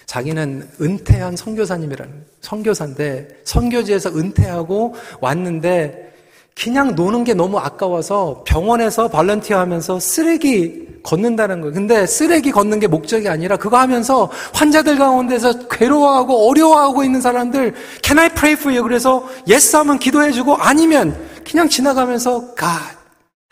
[0.06, 6.12] 자기는 은퇴한 선교사님이라는 선교사인데 선교지에서 은퇴하고 왔는데
[6.56, 11.74] 그냥 노는 게 너무 아까워서 병원에서 발런티어 하면서 쓰레기 걷는다는 거예요.
[11.74, 18.18] 근데 쓰레기 걷는 게 목적이 아니라 그거 하면서 환자들 가운데서 괴로워하고 어려워하고 있는 사람들 Can
[18.18, 18.82] I pray for you?
[18.82, 22.98] 그래서 yes 하면 기도해주고 아니면 그냥 지나가면서 God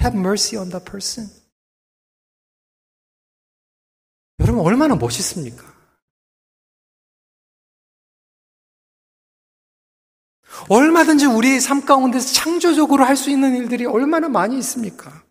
[0.02, 1.30] have mercy on that person.
[4.40, 5.64] 여러분 얼마나 멋있습니까?
[10.68, 15.22] 얼마든지 우리의 삶 가운데서 창조적으로 할 수 있는 일들이 얼마나 많이 있습니까?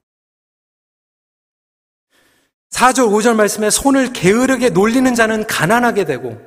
[2.71, 6.37] 4절, 5절 말씀에 손을 게으르게 놀리는 자는 가난하게 되고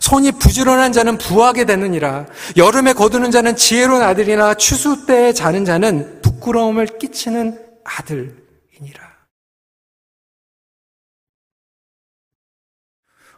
[0.00, 2.26] 손이 부지런한 자는 부하게 되느니라.
[2.56, 9.14] 여름에 거두는 자는 지혜로운 아들이나 추수 때에 자는 자는 부끄러움을 끼치는 아들이니라.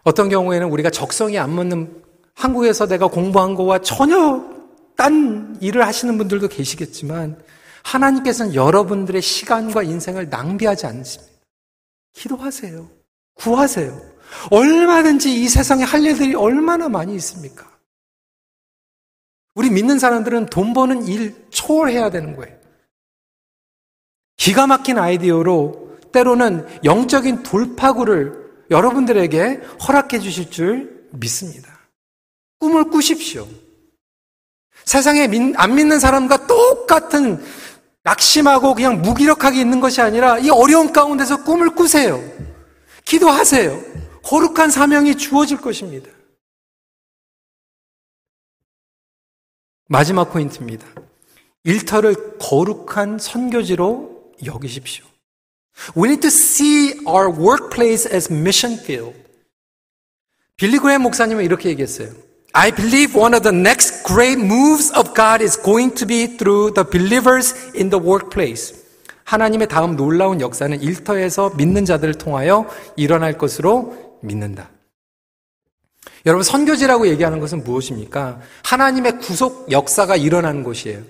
[0.02, 2.02] 어떤 경우에는 우리가 적성이 안 맞는
[2.34, 4.44] 한국에서 내가 공부한 거와 전혀
[4.96, 7.42] 딴 일을 하시는 분들도 계시겠지만
[7.82, 11.35] 하나님께서는 여러분들의 시간과 인생을 낭비하지 않습니다.
[12.16, 12.90] 기도하세요.
[13.34, 14.16] 구하세요.
[14.50, 17.70] 얼마든지 이 세상에 할 일들이 얼마나 많이 있습니까?
[19.54, 22.56] 우리 믿는 사람들은 돈 버는 일 초월해야 되는 거예요.
[24.36, 31.78] 기가 막힌 아이디어로 때로는 영적인 돌파구를 여러분들에게 허락해 주실 줄 믿습니다.
[32.58, 33.46] 꿈을 꾸십시오.
[34.84, 37.42] 세상에 안 믿는 사람과 똑같은
[38.06, 42.22] 낙심하고 그냥 무기력하게 있는 것이 아니라 이 어려운 가운데서 꿈을 꾸세요.
[43.04, 43.82] 기도하세요.
[44.22, 46.08] 거룩한 사명이 주어질 것입니다.
[49.88, 50.86] 마지막 포인트입니다.
[51.64, 55.04] 일터를 거룩한 선교지로 여기십시오.
[55.96, 59.18] We need to see our workplace as mission field.
[60.56, 62.10] 빌리 그레 목사님은 이렇게 얘기했어요.
[62.52, 66.72] I believe one of the next great moves of God is going to be through
[66.74, 68.74] the believers in the workplace.
[69.24, 72.66] 하나님의 다음 놀라운 역사는 일터에서 믿는 자들을 통하여
[72.96, 74.70] 일어날 것으로 믿는다.
[76.24, 78.40] 여러분, 선교지라고 얘기하는 것은 무엇입니까?
[78.64, 81.02] 하나님의 구속 역사가 일어나는 곳이에요.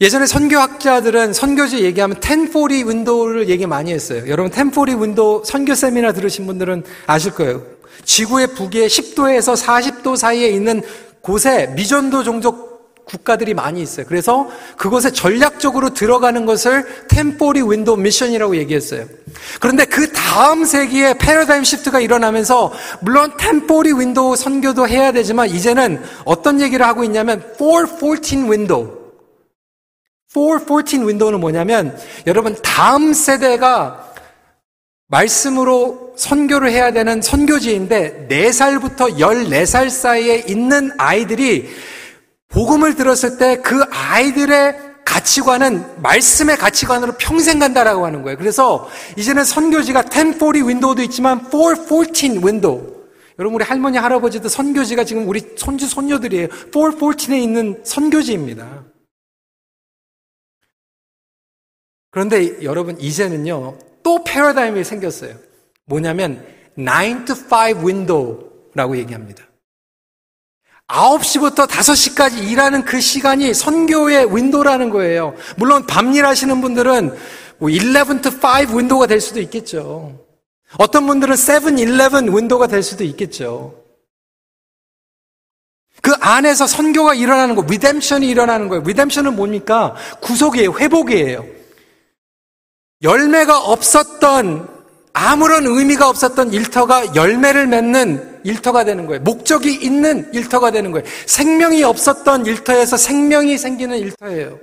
[0.00, 4.28] 예전에 선교학자들은 선교지 얘기하면 ten forty window를 얘기 많이 했어요.
[4.28, 7.77] 여러분 ten forty window 선교 세미나 들으신 분들은 아실 거예요.
[8.04, 10.82] 지구의 북에 10도에서 40도 사이에 있는
[11.22, 12.68] 곳에 미전도 종족
[13.08, 14.06] 국가들이 많이 있어요.
[14.06, 19.06] 그래서 그곳에 전략적으로 들어가는 것을 ten forty window mission이라고 얘기했어요.
[19.60, 26.02] 그런데 그 다음 세기에 paradigm shift가 일어나면서 물론 ten forty window 선교도 해야 되지만 이제는
[26.24, 28.98] 어떤 얘기를 하고 있냐면 414 window
[30.28, 34.12] 414 window는 뭐냐면 여러분 다음 세대가
[35.08, 41.68] 말씀으로 선교를 해야 되는 선교지인데 4살부터 14살 사이에 있는 아이들이
[42.48, 48.36] 복음을 들었을 때 그 아이들의 가치관은 말씀의 가치관으로 평생 간다라고 하는 거예요.
[48.36, 52.98] 그래서 이제는 선교지가 1040 window도 있지만 414 window.
[53.38, 56.48] 여러분 우리 할머니 할아버지도 선교지가 지금 우리 손주 손녀들이에요.
[56.48, 58.84] 414에 있는 선교지입니다.
[62.10, 65.47] 그런데 여러분 이제는요 또 패러다임이 생겼어요.
[65.88, 66.44] 뭐냐면
[66.76, 69.44] 9 to 5 window라고 얘기합니다.
[70.86, 75.34] 9시부터 5시까지 일하는 그 시간이 선교의 window라는 거예요.
[75.56, 77.14] 물론 밤일 하시는 분들은
[77.58, 80.24] 뭐 11 to 5 윈도가 될 수도 있겠죠.
[80.76, 83.74] 어떤 분들은 7, 11 window가 될 수도 있겠죠.
[86.00, 88.84] 그 안에서 선교가 일어나는 거, redemption이 일어나는 거예요.
[88.84, 89.94] redemption은 뭡니까?
[90.20, 90.72] 구속이에요.
[90.78, 91.44] 회복이에요.
[93.02, 94.77] 열매가 없었던
[95.18, 99.20] 아무런 의미가 없었던 일터가 열매를 맺는 일터가 되는 거예요.
[99.22, 101.04] 목적이 있는 일터가 되는 거예요.
[101.26, 104.60] 생명이 없었던 일터에서 생명이 생기는 일터예요.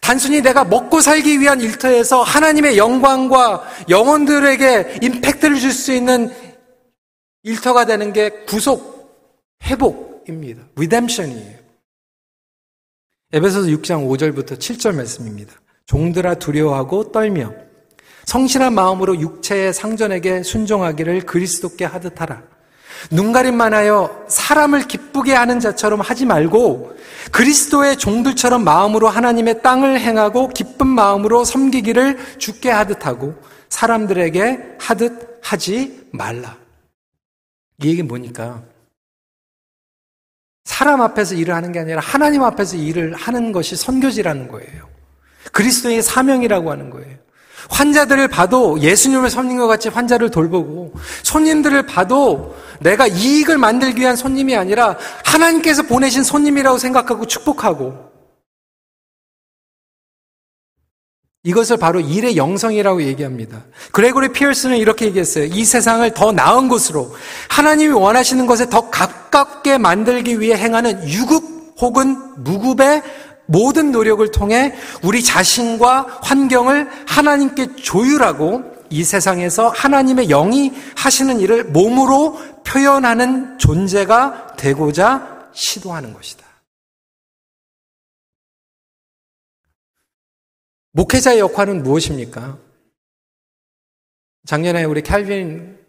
[0.00, 6.32] 단순히 내가 먹고 살기 위한 일터에서 하나님의 영광과 영혼들에게 임팩트를 줄 수 있는
[7.42, 9.26] 일터가 되는 게 구속,
[9.64, 10.62] 회복입니다.
[10.76, 11.58] 리뎀션이에요.
[13.32, 15.52] 에베소서 6장 5절부터 7절 말씀입니다.
[15.86, 17.52] 종들아 두려워하고 떨며
[18.24, 22.42] 성실한 마음으로 육체의 상전에게 순종하기를 그리스도께 하듯 하라.
[23.10, 26.96] 눈 가림만 하여 사람을 기쁘게 하는 자처럼 하지 말고
[27.32, 33.34] 그리스도의 종들처럼 마음으로 하나님의 땅을 행하고 기쁜 마음으로 섬기기를 죽게 하듯 하고
[33.68, 36.56] 사람들에게 하듯 하지 말라.
[37.82, 38.62] 이 얘기는 뭐니까?
[40.64, 44.88] 사람 앞에서 일을 하는 게 아니라 하나님 앞에서 일을 하는 것이 선교지라는 거예요.
[45.52, 47.21] 그리스도의 사명이라고 하는 거예요.
[47.70, 54.56] 환자들을 봐도 예수님을 섬긴 것 같이 환자를 돌보고 손님들을 봐도 내가 이익을 만들기 위한 손님이
[54.56, 58.12] 아니라 하나님께서 보내신 손님이라고 생각하고 축복하고
[61.44, 63.64] 이것을 바로 일의 영성이라고 얘기합니다.
[63.90, 65.44] 그레고리 피어스는 이렇게 얘기했어요.
[65.44, 67.12] 이 세상을 더 나은 곳으로
[67.48, 71.42] 하나님이 원하시는 것에 더 가깝게 만들기 위해 행하는 유급
[71.80, 73.02] 혹은 무급의
[73.52, 82.38] 모든 노력을 통해 우리 자신과 환경을 하나님께 조율하고 이 세상에서 하나님의 영이 하시는 일을 몸으로
[82.64, 86.46] 표현하는 존재가 되고자 시도하는 것이다.
[90.92, 92.58] 목회자의 역할은 무엇입니까?
[94.46, 95.81] 작년에 우리 캘빈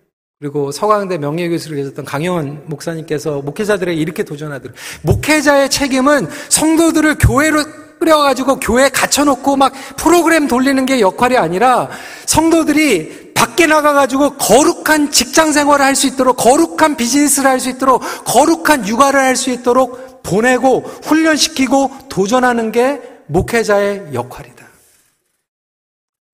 [0.43, 4.77] 그리고 서강대 명예교수를 계셨던 강영원 목사님께서 목회자들에게 이렇게 도전하더라고요.
[5.03, 7.63] 목회자의 책임은 성도들을 교회로
[7.97, 11.89] 끌어가지고 교회에 갇혀놓고 막 프로그램 돌리는 게 역할이 아니라
[12.25, 18.85] 성도들이 밖에 나가가지고 거룩한 직장 생활을 할 수 있도록 거룩한 비즈니스를 할 수 있도록 거룩한
[18.85, 24.65] 육아를 할 수 있도록 보내고 훈련시키고 도전하는 게 목회자의 역할이다.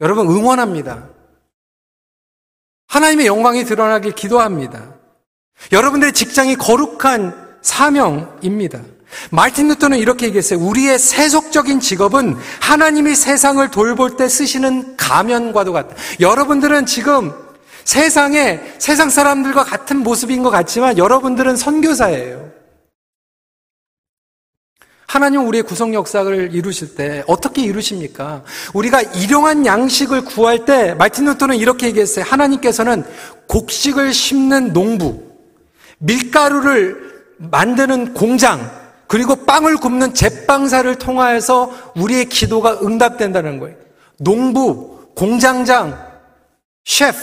[0.01, 1.18] 여러분 응원합니다.
[2.89, 4.95] 하나님의 영광이 드러나길 기도합니다.
[5.71, 8.79] 여러분들의 직장이 거룩한 사명입니다.
[9.31, 10.59] 마틴 루터는 이렇게 얘기했어요.
[10.59, 15.95] 우리의 세속적인 직업은 하나님이 세상을 돌볼 때 쓰시는 가면과도 같다.
[16.19, 17.31] 여러분들은 지금
[17.83, 22.58] 세상에 세상 사람들과 같은 모습인 것 같지만 여러분들은 선교사예요.
[25.09, 28.43] 하나님 우리의 구성 역사를 이루실 때 어떻게 이루십니까?
[28.75, 32.23] 우리가 일용한 양식을 구할 때 마틴 루터는 이렇게 얘기했어요.
[32.25, 33.03] 하나님께서는
[33.47, 35.23] 곡식을 심는 농부,
[35.97, 38.69] 밀가루를 만드는 공장,
[39.07, 43.77] 그리고 빵을 굽는 제빵사를 통하여서 우리의 기도가 응답된다는 거예요.
[44.19, 45.97] 농부, 공장장,
[46.85, 47.17] 셰프,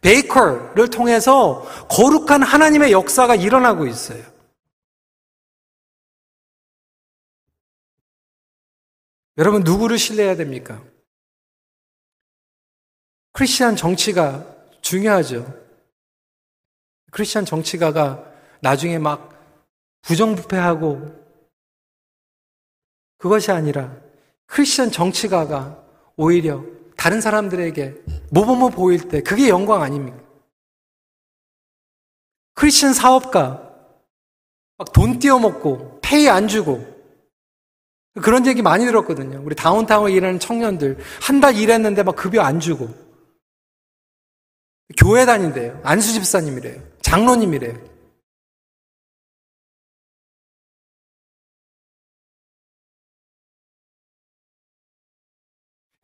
[0.00, 4.35] 베이커를 통해서 거룩한 하나님의 역사가 일어나고 있어요.
[9.38, 10.82] 여러분, 누구를 신뢰해야 됩니까?
[13.32, 14.46] 크리스천 정치가
[14.80, 15.46] 중요하죠.
[17.10, 19.32] 크리스천 정치가가 나중에 막
[20.02, 21.26] 부정부패하고
[23.18, 23.94] 그것이 아니라
[24.46, 25.84] 크리스천 정치가가
[26.16, 26.64] 오히려
[26.96, 27.94] 다른 사람들에게
[28.30, 30.18] 뭐뭐뭐 보일 때 그게 영광 아닙니까?
[32.54, 33.66] 크리스천 사업가
[34.78, 36.95] 막 돈 띄어먹고 페이 안 주고
[38.22, 39.42] 그런 얘기 많이 들었거든요.
[39.44, 42.88] 우리 다운타운에 일하는 청년들 한 달 일했는데 막 급여 안 주고
[44.96, 45.80] 교회 다닌대요.
[45.84, 46.82] 안수 집사님이래요.
[47.02, 47.96] 장로님이래요.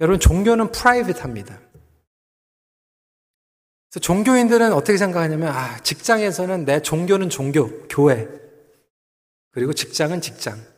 [0.00, 1.60] 여러분 종교는 프라이빗합니다.
[3.90, 8.26] 그래서 종교인들은 어떻게 생각하냐면 아 직장에서는 내 종교는 종교, 교회
[9.52, 10.71] 그리고 직장은 직장.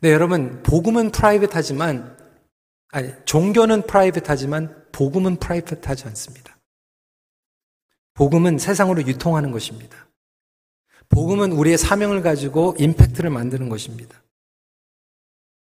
[0.00, 2.16] 네 여러분 복음은 프라이빗하지만
[2.90, 6.56] 아니 종교는 프라이빗하지만 복음은 프라이빗하지 않습니다.
[8.14, 10.06] 복음은 세상으로 유통하는 것입니다.
[11.08, 14.22] 복음은 우리의 사명을 가지고 임팩트를 만드는 것입니다.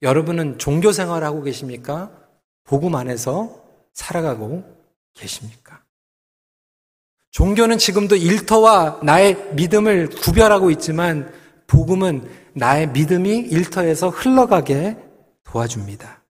[0.03, 2.11] 여러분은 종교 생활하고 계십니까?
[2.65, 3.65] 복음 안에서
[3.95, 4.65] 살아가고
[5.15, 5.83] 계십니까?
[7.33, 11.33] 종교는 지금도 일터와 나의 믿음을 구별하고 있지만
[11.67, 14.99] 복음은 나의 믿음이 일터에서 흘러가게
[15.45, 16.23] 도와줍니다.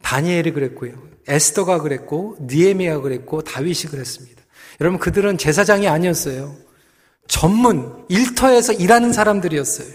[0.00, 0.92] 다니엘이 그랬고요.
[1.26, 4.42] 에스더가 그랬고 니에미아가 그랬고 다윗이 그랬습니다.
[4.80, 6.54] 여러분 그들은 제사장이 아니었어요.
[7.26, 9.88] 전문 일터에서 일하는 사람들이었어요.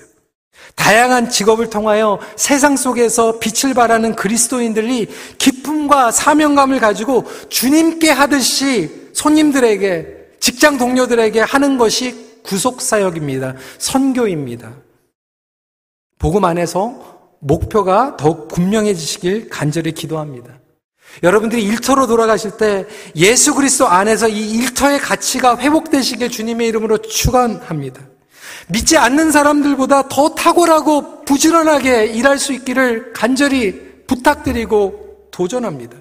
[0.75, 10.77] 다양한 직업을 통하여 세상 속에서 빛을 발하는 그리스도인들이 기쁨과 사명감을 가지고 주님께 하듯이 손님들에게, 직장
[10.77, 13.55] 동료들에게 하는 것이 구속사역입니다.
[13.77, 14.73] 선교입니다.
[16.19, 20.59] 복음 안에서 목표가 더욱 분명해지시길 간절히 기도합니다.
[21.23, 22.85] 여러분들이 일터로 돌아가실 때
[23.15, 28.01] 예수 그리스도 안에서 이 일터의 가치가 회복되시길 주님의 이름으로 축원합니다.
[28.69, 35.97] 믿지 않는 사람들보다 더 탁월하고 부지런하게 일할 수 있기를 간절히 부탁드리고 도전합니다.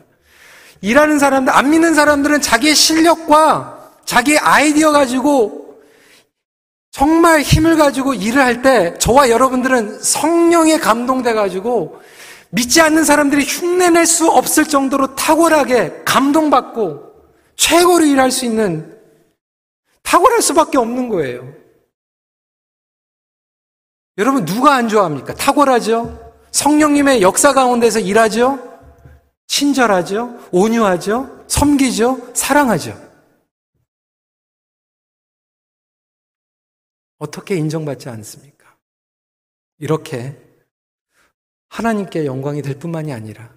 [0.80, 5.65] 일하는 사람들, 안 믿는 사람들은 자기의 실력과 자기의 아이디어 가지고
[6.96, 12.00] 정말 힘을 가지고 일을 할 때 저와 여러분들은 성령에 감동돼 가지고
[12.48, 17.12] 믿지 않는 사람들이 흉내낼 수 없을 정도로 탁월하게 감동받고
[17.56, 18.98] 최고로 일할 수 있는
[20.04, 21.52] 탁월할 수밖에 없는 거예요.
[24.16, 25.34] 여러분 누가 안 좋아합니까?
[25.34, 26.32] 탁월하죠?
[26.50, 28.58] 성령님의 역사 가운데서 일하죠?
[29.48, 30.38] 친절하죠?
[30.50, 31.44] 온유하죠?
[31.46, 32.30] 섬기죠?
[32.32, 33.05] 사랑하죠?
[37.18, 38.76] 어떻게 인정받지 않습니까?
[39.78, 40.36] 이렇게
[41.68, 43.54] 하나님께 영광이 될 뿐만이 아니라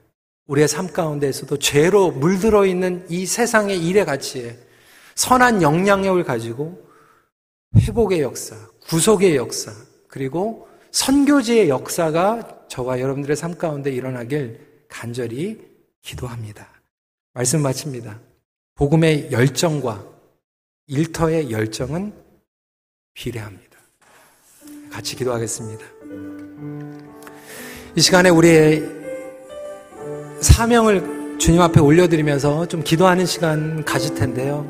[0.47, 4.57] 우리의 삶 가운데에서도 죄로 물들어 있는 이 세상의 일의 가치에
[5.16, 6.89] 선한 영향력을 가지고
[7.78, 8.55] 회복의 역사,
[8.88, 9.72] 구속의 역사,
[10.07, 15.60] 그리고 선교지의 역사가 저와 여러분들의 삶 가운데 일어나길 간절히
[16.01, 16.68] 기도합니다.
[17.34, 18.20] 말씀 마칩니다.
[18.76, 20.03] 복음의 열정과
[20.88, 22.14] 일터의 열정은
[23.14, 23.78] 비례합니다.
[24.91, 25.84] 같이 기도하겠습니다.
[27.95, 28.84] 이 시간에 우리의
[30.41, 34.70] 사명을 주님 앞에 올려드리면서 좀 기도하는 시간 가질 텐데요.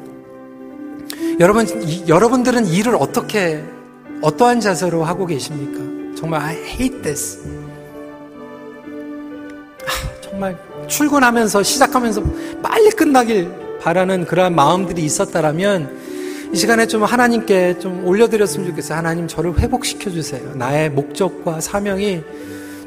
[1.40, 1.66] 여러분,
[2.08, 3.64] 여러분들은 일을 어떻게
[4.22, 6.16] 어떠한 자세로 하고 계십니까?
[6.18, 7.40] 정말 I hate this.
[9.86, 12.24] 아, 정말 출근하면서 시작하면서
[12.62, 15.99] 빨리 끝나길 바라는 그러한 마음들이 있었다라면
[16.52, 18.97] 이 시간에 좀 하나님께 좀 올려드렸으면 좋겠어요.
[18.97, 20.41] 하나님 저를 회복시켜 주세요.
[20.56, 22.24] 나의 목적과 사명이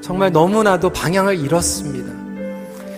[0.01, 2.13] 정말 너무나도 방향을 잃었습니다.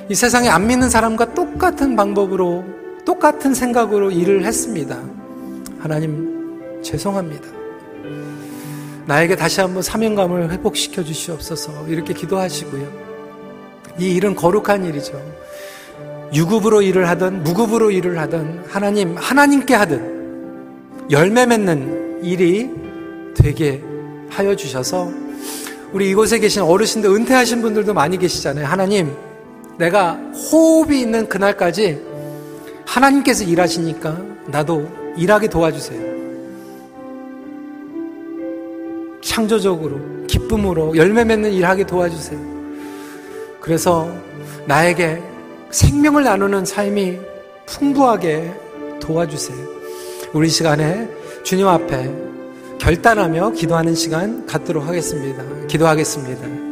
[0.09, 2.65] 이 세상에 안 믿는 사람과 똑같은 방법으로
[3.05, 4.99] 똑같은 생각으로 일을 했습니다.
[5.79, 7.47] 하나님 죄송합니다.
[9.07, 12.91] 나에게 다시 한번 사명감을 회복시켜 주시옵소서 이렇게 기도하시고요.
[13.99, 15.21] 이 일은 거룩한 일이죠.
[16.33, 20.14] 유급으로 일을 하든 무급으로 일을 하든 하나님 하나님께 하든
[21.11, 22.71] 열매 맺는 일이
[23.37, 23.83] 되게
[24.31, 25.11] 하여 주셔서
[25.93, 28.67] 우리 이곳에 계신 어르신들 은퇴하신 분들도 많이 계시잖아요.
[28.67, 29.15] 하나님
[29.77, 30.15] 내가
[30.51, 32.01] 호흡이 있는 그날까지
[32.87, 36.15] 하나님께서 일하시니까 나도 일하게 도와주세요.
[39.21, 42.39] 창조적으로, 기쁨으로 열매 맺는 일하게 도와주세요.
[43.61, 44.13] 그래서
[44.67, 45.23] 나에게
[45.71, 47.19] 생명을 나누는 삶이
[47.67, 48.53] 풍부하게
[49.01, 49.74] 도와주세요.
[50.35, 51.09] 우리 시간에
[51.45, 52.11] 주님 앞에
[52.81, 55.45] 결단하며 기도하는 시간 갖도록 하겠습니다.
[55.69, 56.64] 기도하겠습니다.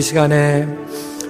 [0.00, 0.66] 우리 시간에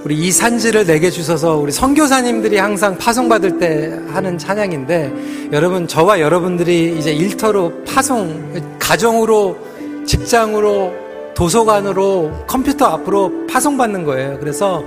[0.05, 6.97] 우리 이 산지를 내게 주셔서 우리 선교사님들이 항상 파송받을 때 하는 찬양인데 여러분 저와 여러분들이
[6.97, 9.59] 이제 일터로 파송 가정으로
[10.07, 10.95] 직장으로
[11.35, 14.39] 도서관으로 컴퓨터 앞으로 파송받는 거예요.
[14.39, 14.85] 그래서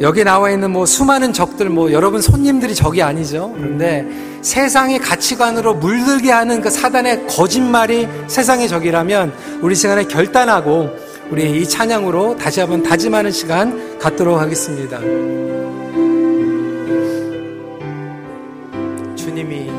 [0.00, 3.52] 여기 나와 있는 뭐 수많은 적들 뭐 여러분 손님들이 적이 아니죠.
[3.56, 4.06] 그런데
[4.42, 11.01] 세상의 가치관으로 물들게 하는 그 사단의 거짓말이 세상의 적이라면 우리 시간에 결단하고
[11.32, 15.00] 우리 이 찬양으로 다시 한번 다짐하는 시간 갖도록 하겠습니다.
[19.16, 19.70] 주님이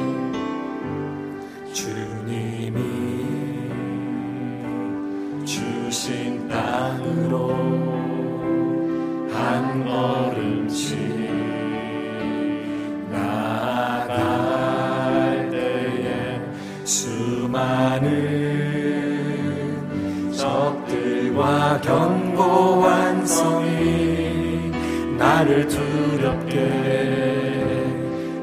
[1.72, 2.74] 주님이
[5.46, 7.52] 주신 땅으로
[9.32, 10.98] 한 걸음씩
[13.12, 14.32] 나아갈
[15.52, 16.42] 때에
[16.84, 18.44] 수많은
[21.36, 24.72] 와 견고한 성이
[25.18, 26.60] 나를 두렵게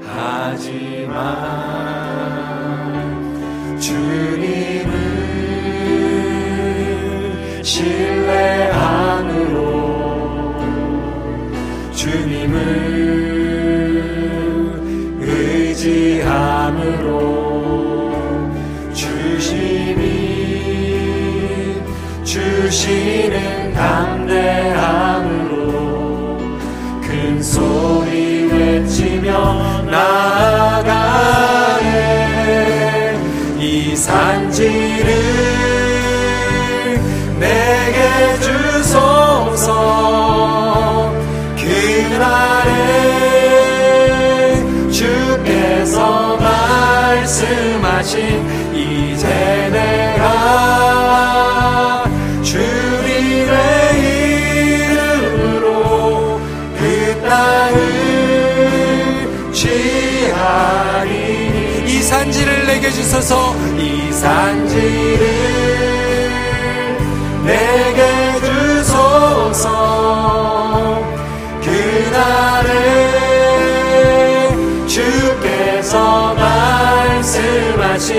[0.04, 1.10] 하지만
[3.78, 4.69] 주님
[22.70, 23.09] 주
[63.20, 65.20] 주소서 이 산지를
[67.44, 69.68] 내게 주소서.
[71.62, 72.68] 그날에
[74.86, 78.10] 주께서 말씀하신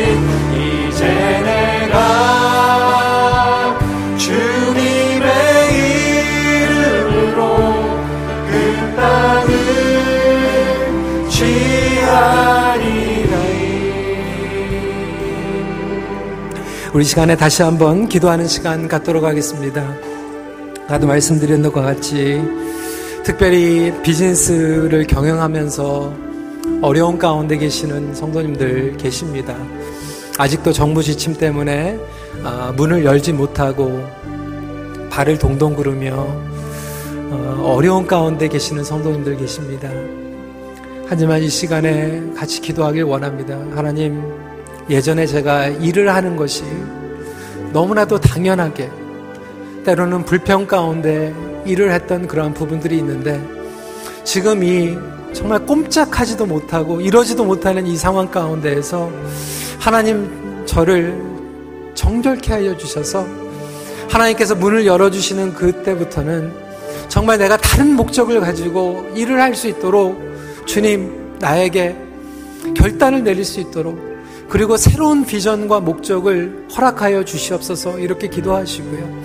[17.01, 19.91] 우리 시간에 다시 한번 기도하는 시간 갖도록 하겠습니다.
[20.87, 22.39] 나도 말씀드린 것과 같이
[23.23, 26.13] 특별히 비즈니스를 경영하면서
[26.83, 29.57] 어려운 가운데 계시는 성도님들 계십니다.
[30.37, 31.97] 아직도 정부 지침 때문에
[32.43, 34.07] 아, 문을 열지 못하고
[35.09, 36.13] 발을 동동 구르며
[37.31, 39.89] 어, 어려운 가운데 계시는 성도님들 계십니다.
[41.07, 43.57] 하지만 이 시간에 같이 기도하길 원합니다.
[43.75, 44.50] 하나님,
[44.91, 46.63] 예전에 제가 일을 하는 것이
[47.71, 48.89] 너무나도 당연하게
[49.85, 51.33] 때로는 불평 가운데
[51.65, 53.41] 일을 했던 그러한 부분들이 있는데
[54.25, 54.97] 지금 이
[55.31, 59.09] 정말 꼼짝하지도 못하고 이러지도 못하는 이 상황 가운데에서
[59.79, 61.23] 하나님 저를
[61.95, 63.25] 정결케 하여 주셔서
[64.09, 66.51] 하나님께서 문을 열어주시는 그때부터는
[67.07, 70.19] 정말 내가 다른 목적을 가지고 일을 할 수 있도록
[70.65, 71.95] 주님 나에게
[72.75, 74.10] 결단을 내릴 수 있도록
[74.51, 79.21] 그리고 새로운 비전과 목적을 허락하여 주시옵소서 이렇게 기도하시고요.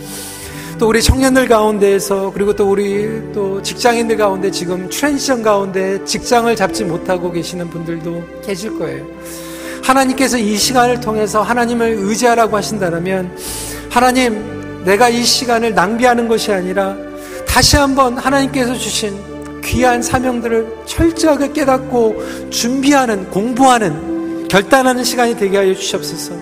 [0.78, 6.84] 또 우리 청년들 가운데에서 그리고 또 우리 또 직장인들 가운데 지금 transition 가운데 직장을 잡지
[6.84, 9.04] 못하고 계시는 분들도 계실 거예요.
[9.82, 13.36] 하나님께서 이 시간을 통해서 하나님을 의지하라고 하신다면
[13.90, 16.96] 하나님 내가 이 시간을 낭비하는 것이 아니라
[17.48, 19.18] 다시 한번 하나님께서 주신
[19.64, 24.15] 귀한 사명들을 철저하게 깨닫고 준비하는 공부하는
[24.48, 26.34] 결단하는 시간이 되게 하여 주시옵소서.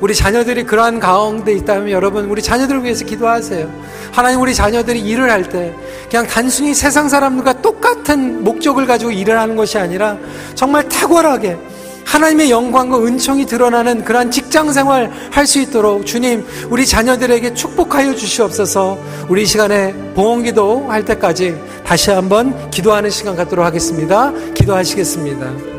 [0.00, 3.68] 우리 자녀들이 그러한 가운데 있다면 여러분 우리 자녀들을 위해서 기도하세요.
[4.12, 5.74] 하나님 우리 자녀들이 일을 할 때
[6.08, 10.16] 그냥 단순히 세상 사람들과 똑같은 목적을 가지고 일을 하는 것이 아니라
[10.54, 11.56] 정말 탁월하게
[12.04, 18.98] 하나님의 영광과 은총이 드러나는 그러한 직장 생활 할 수 있도록 주님 우리 자녀들에게 축복하여 주시옵소서
[19.28, 24.32] 우리 시간에 봉헌기도 할 때까지 다시 한번 기도하는 시간 갖도록 하겠습니다.
[24.54, 25.77] 기도하시겠습니다.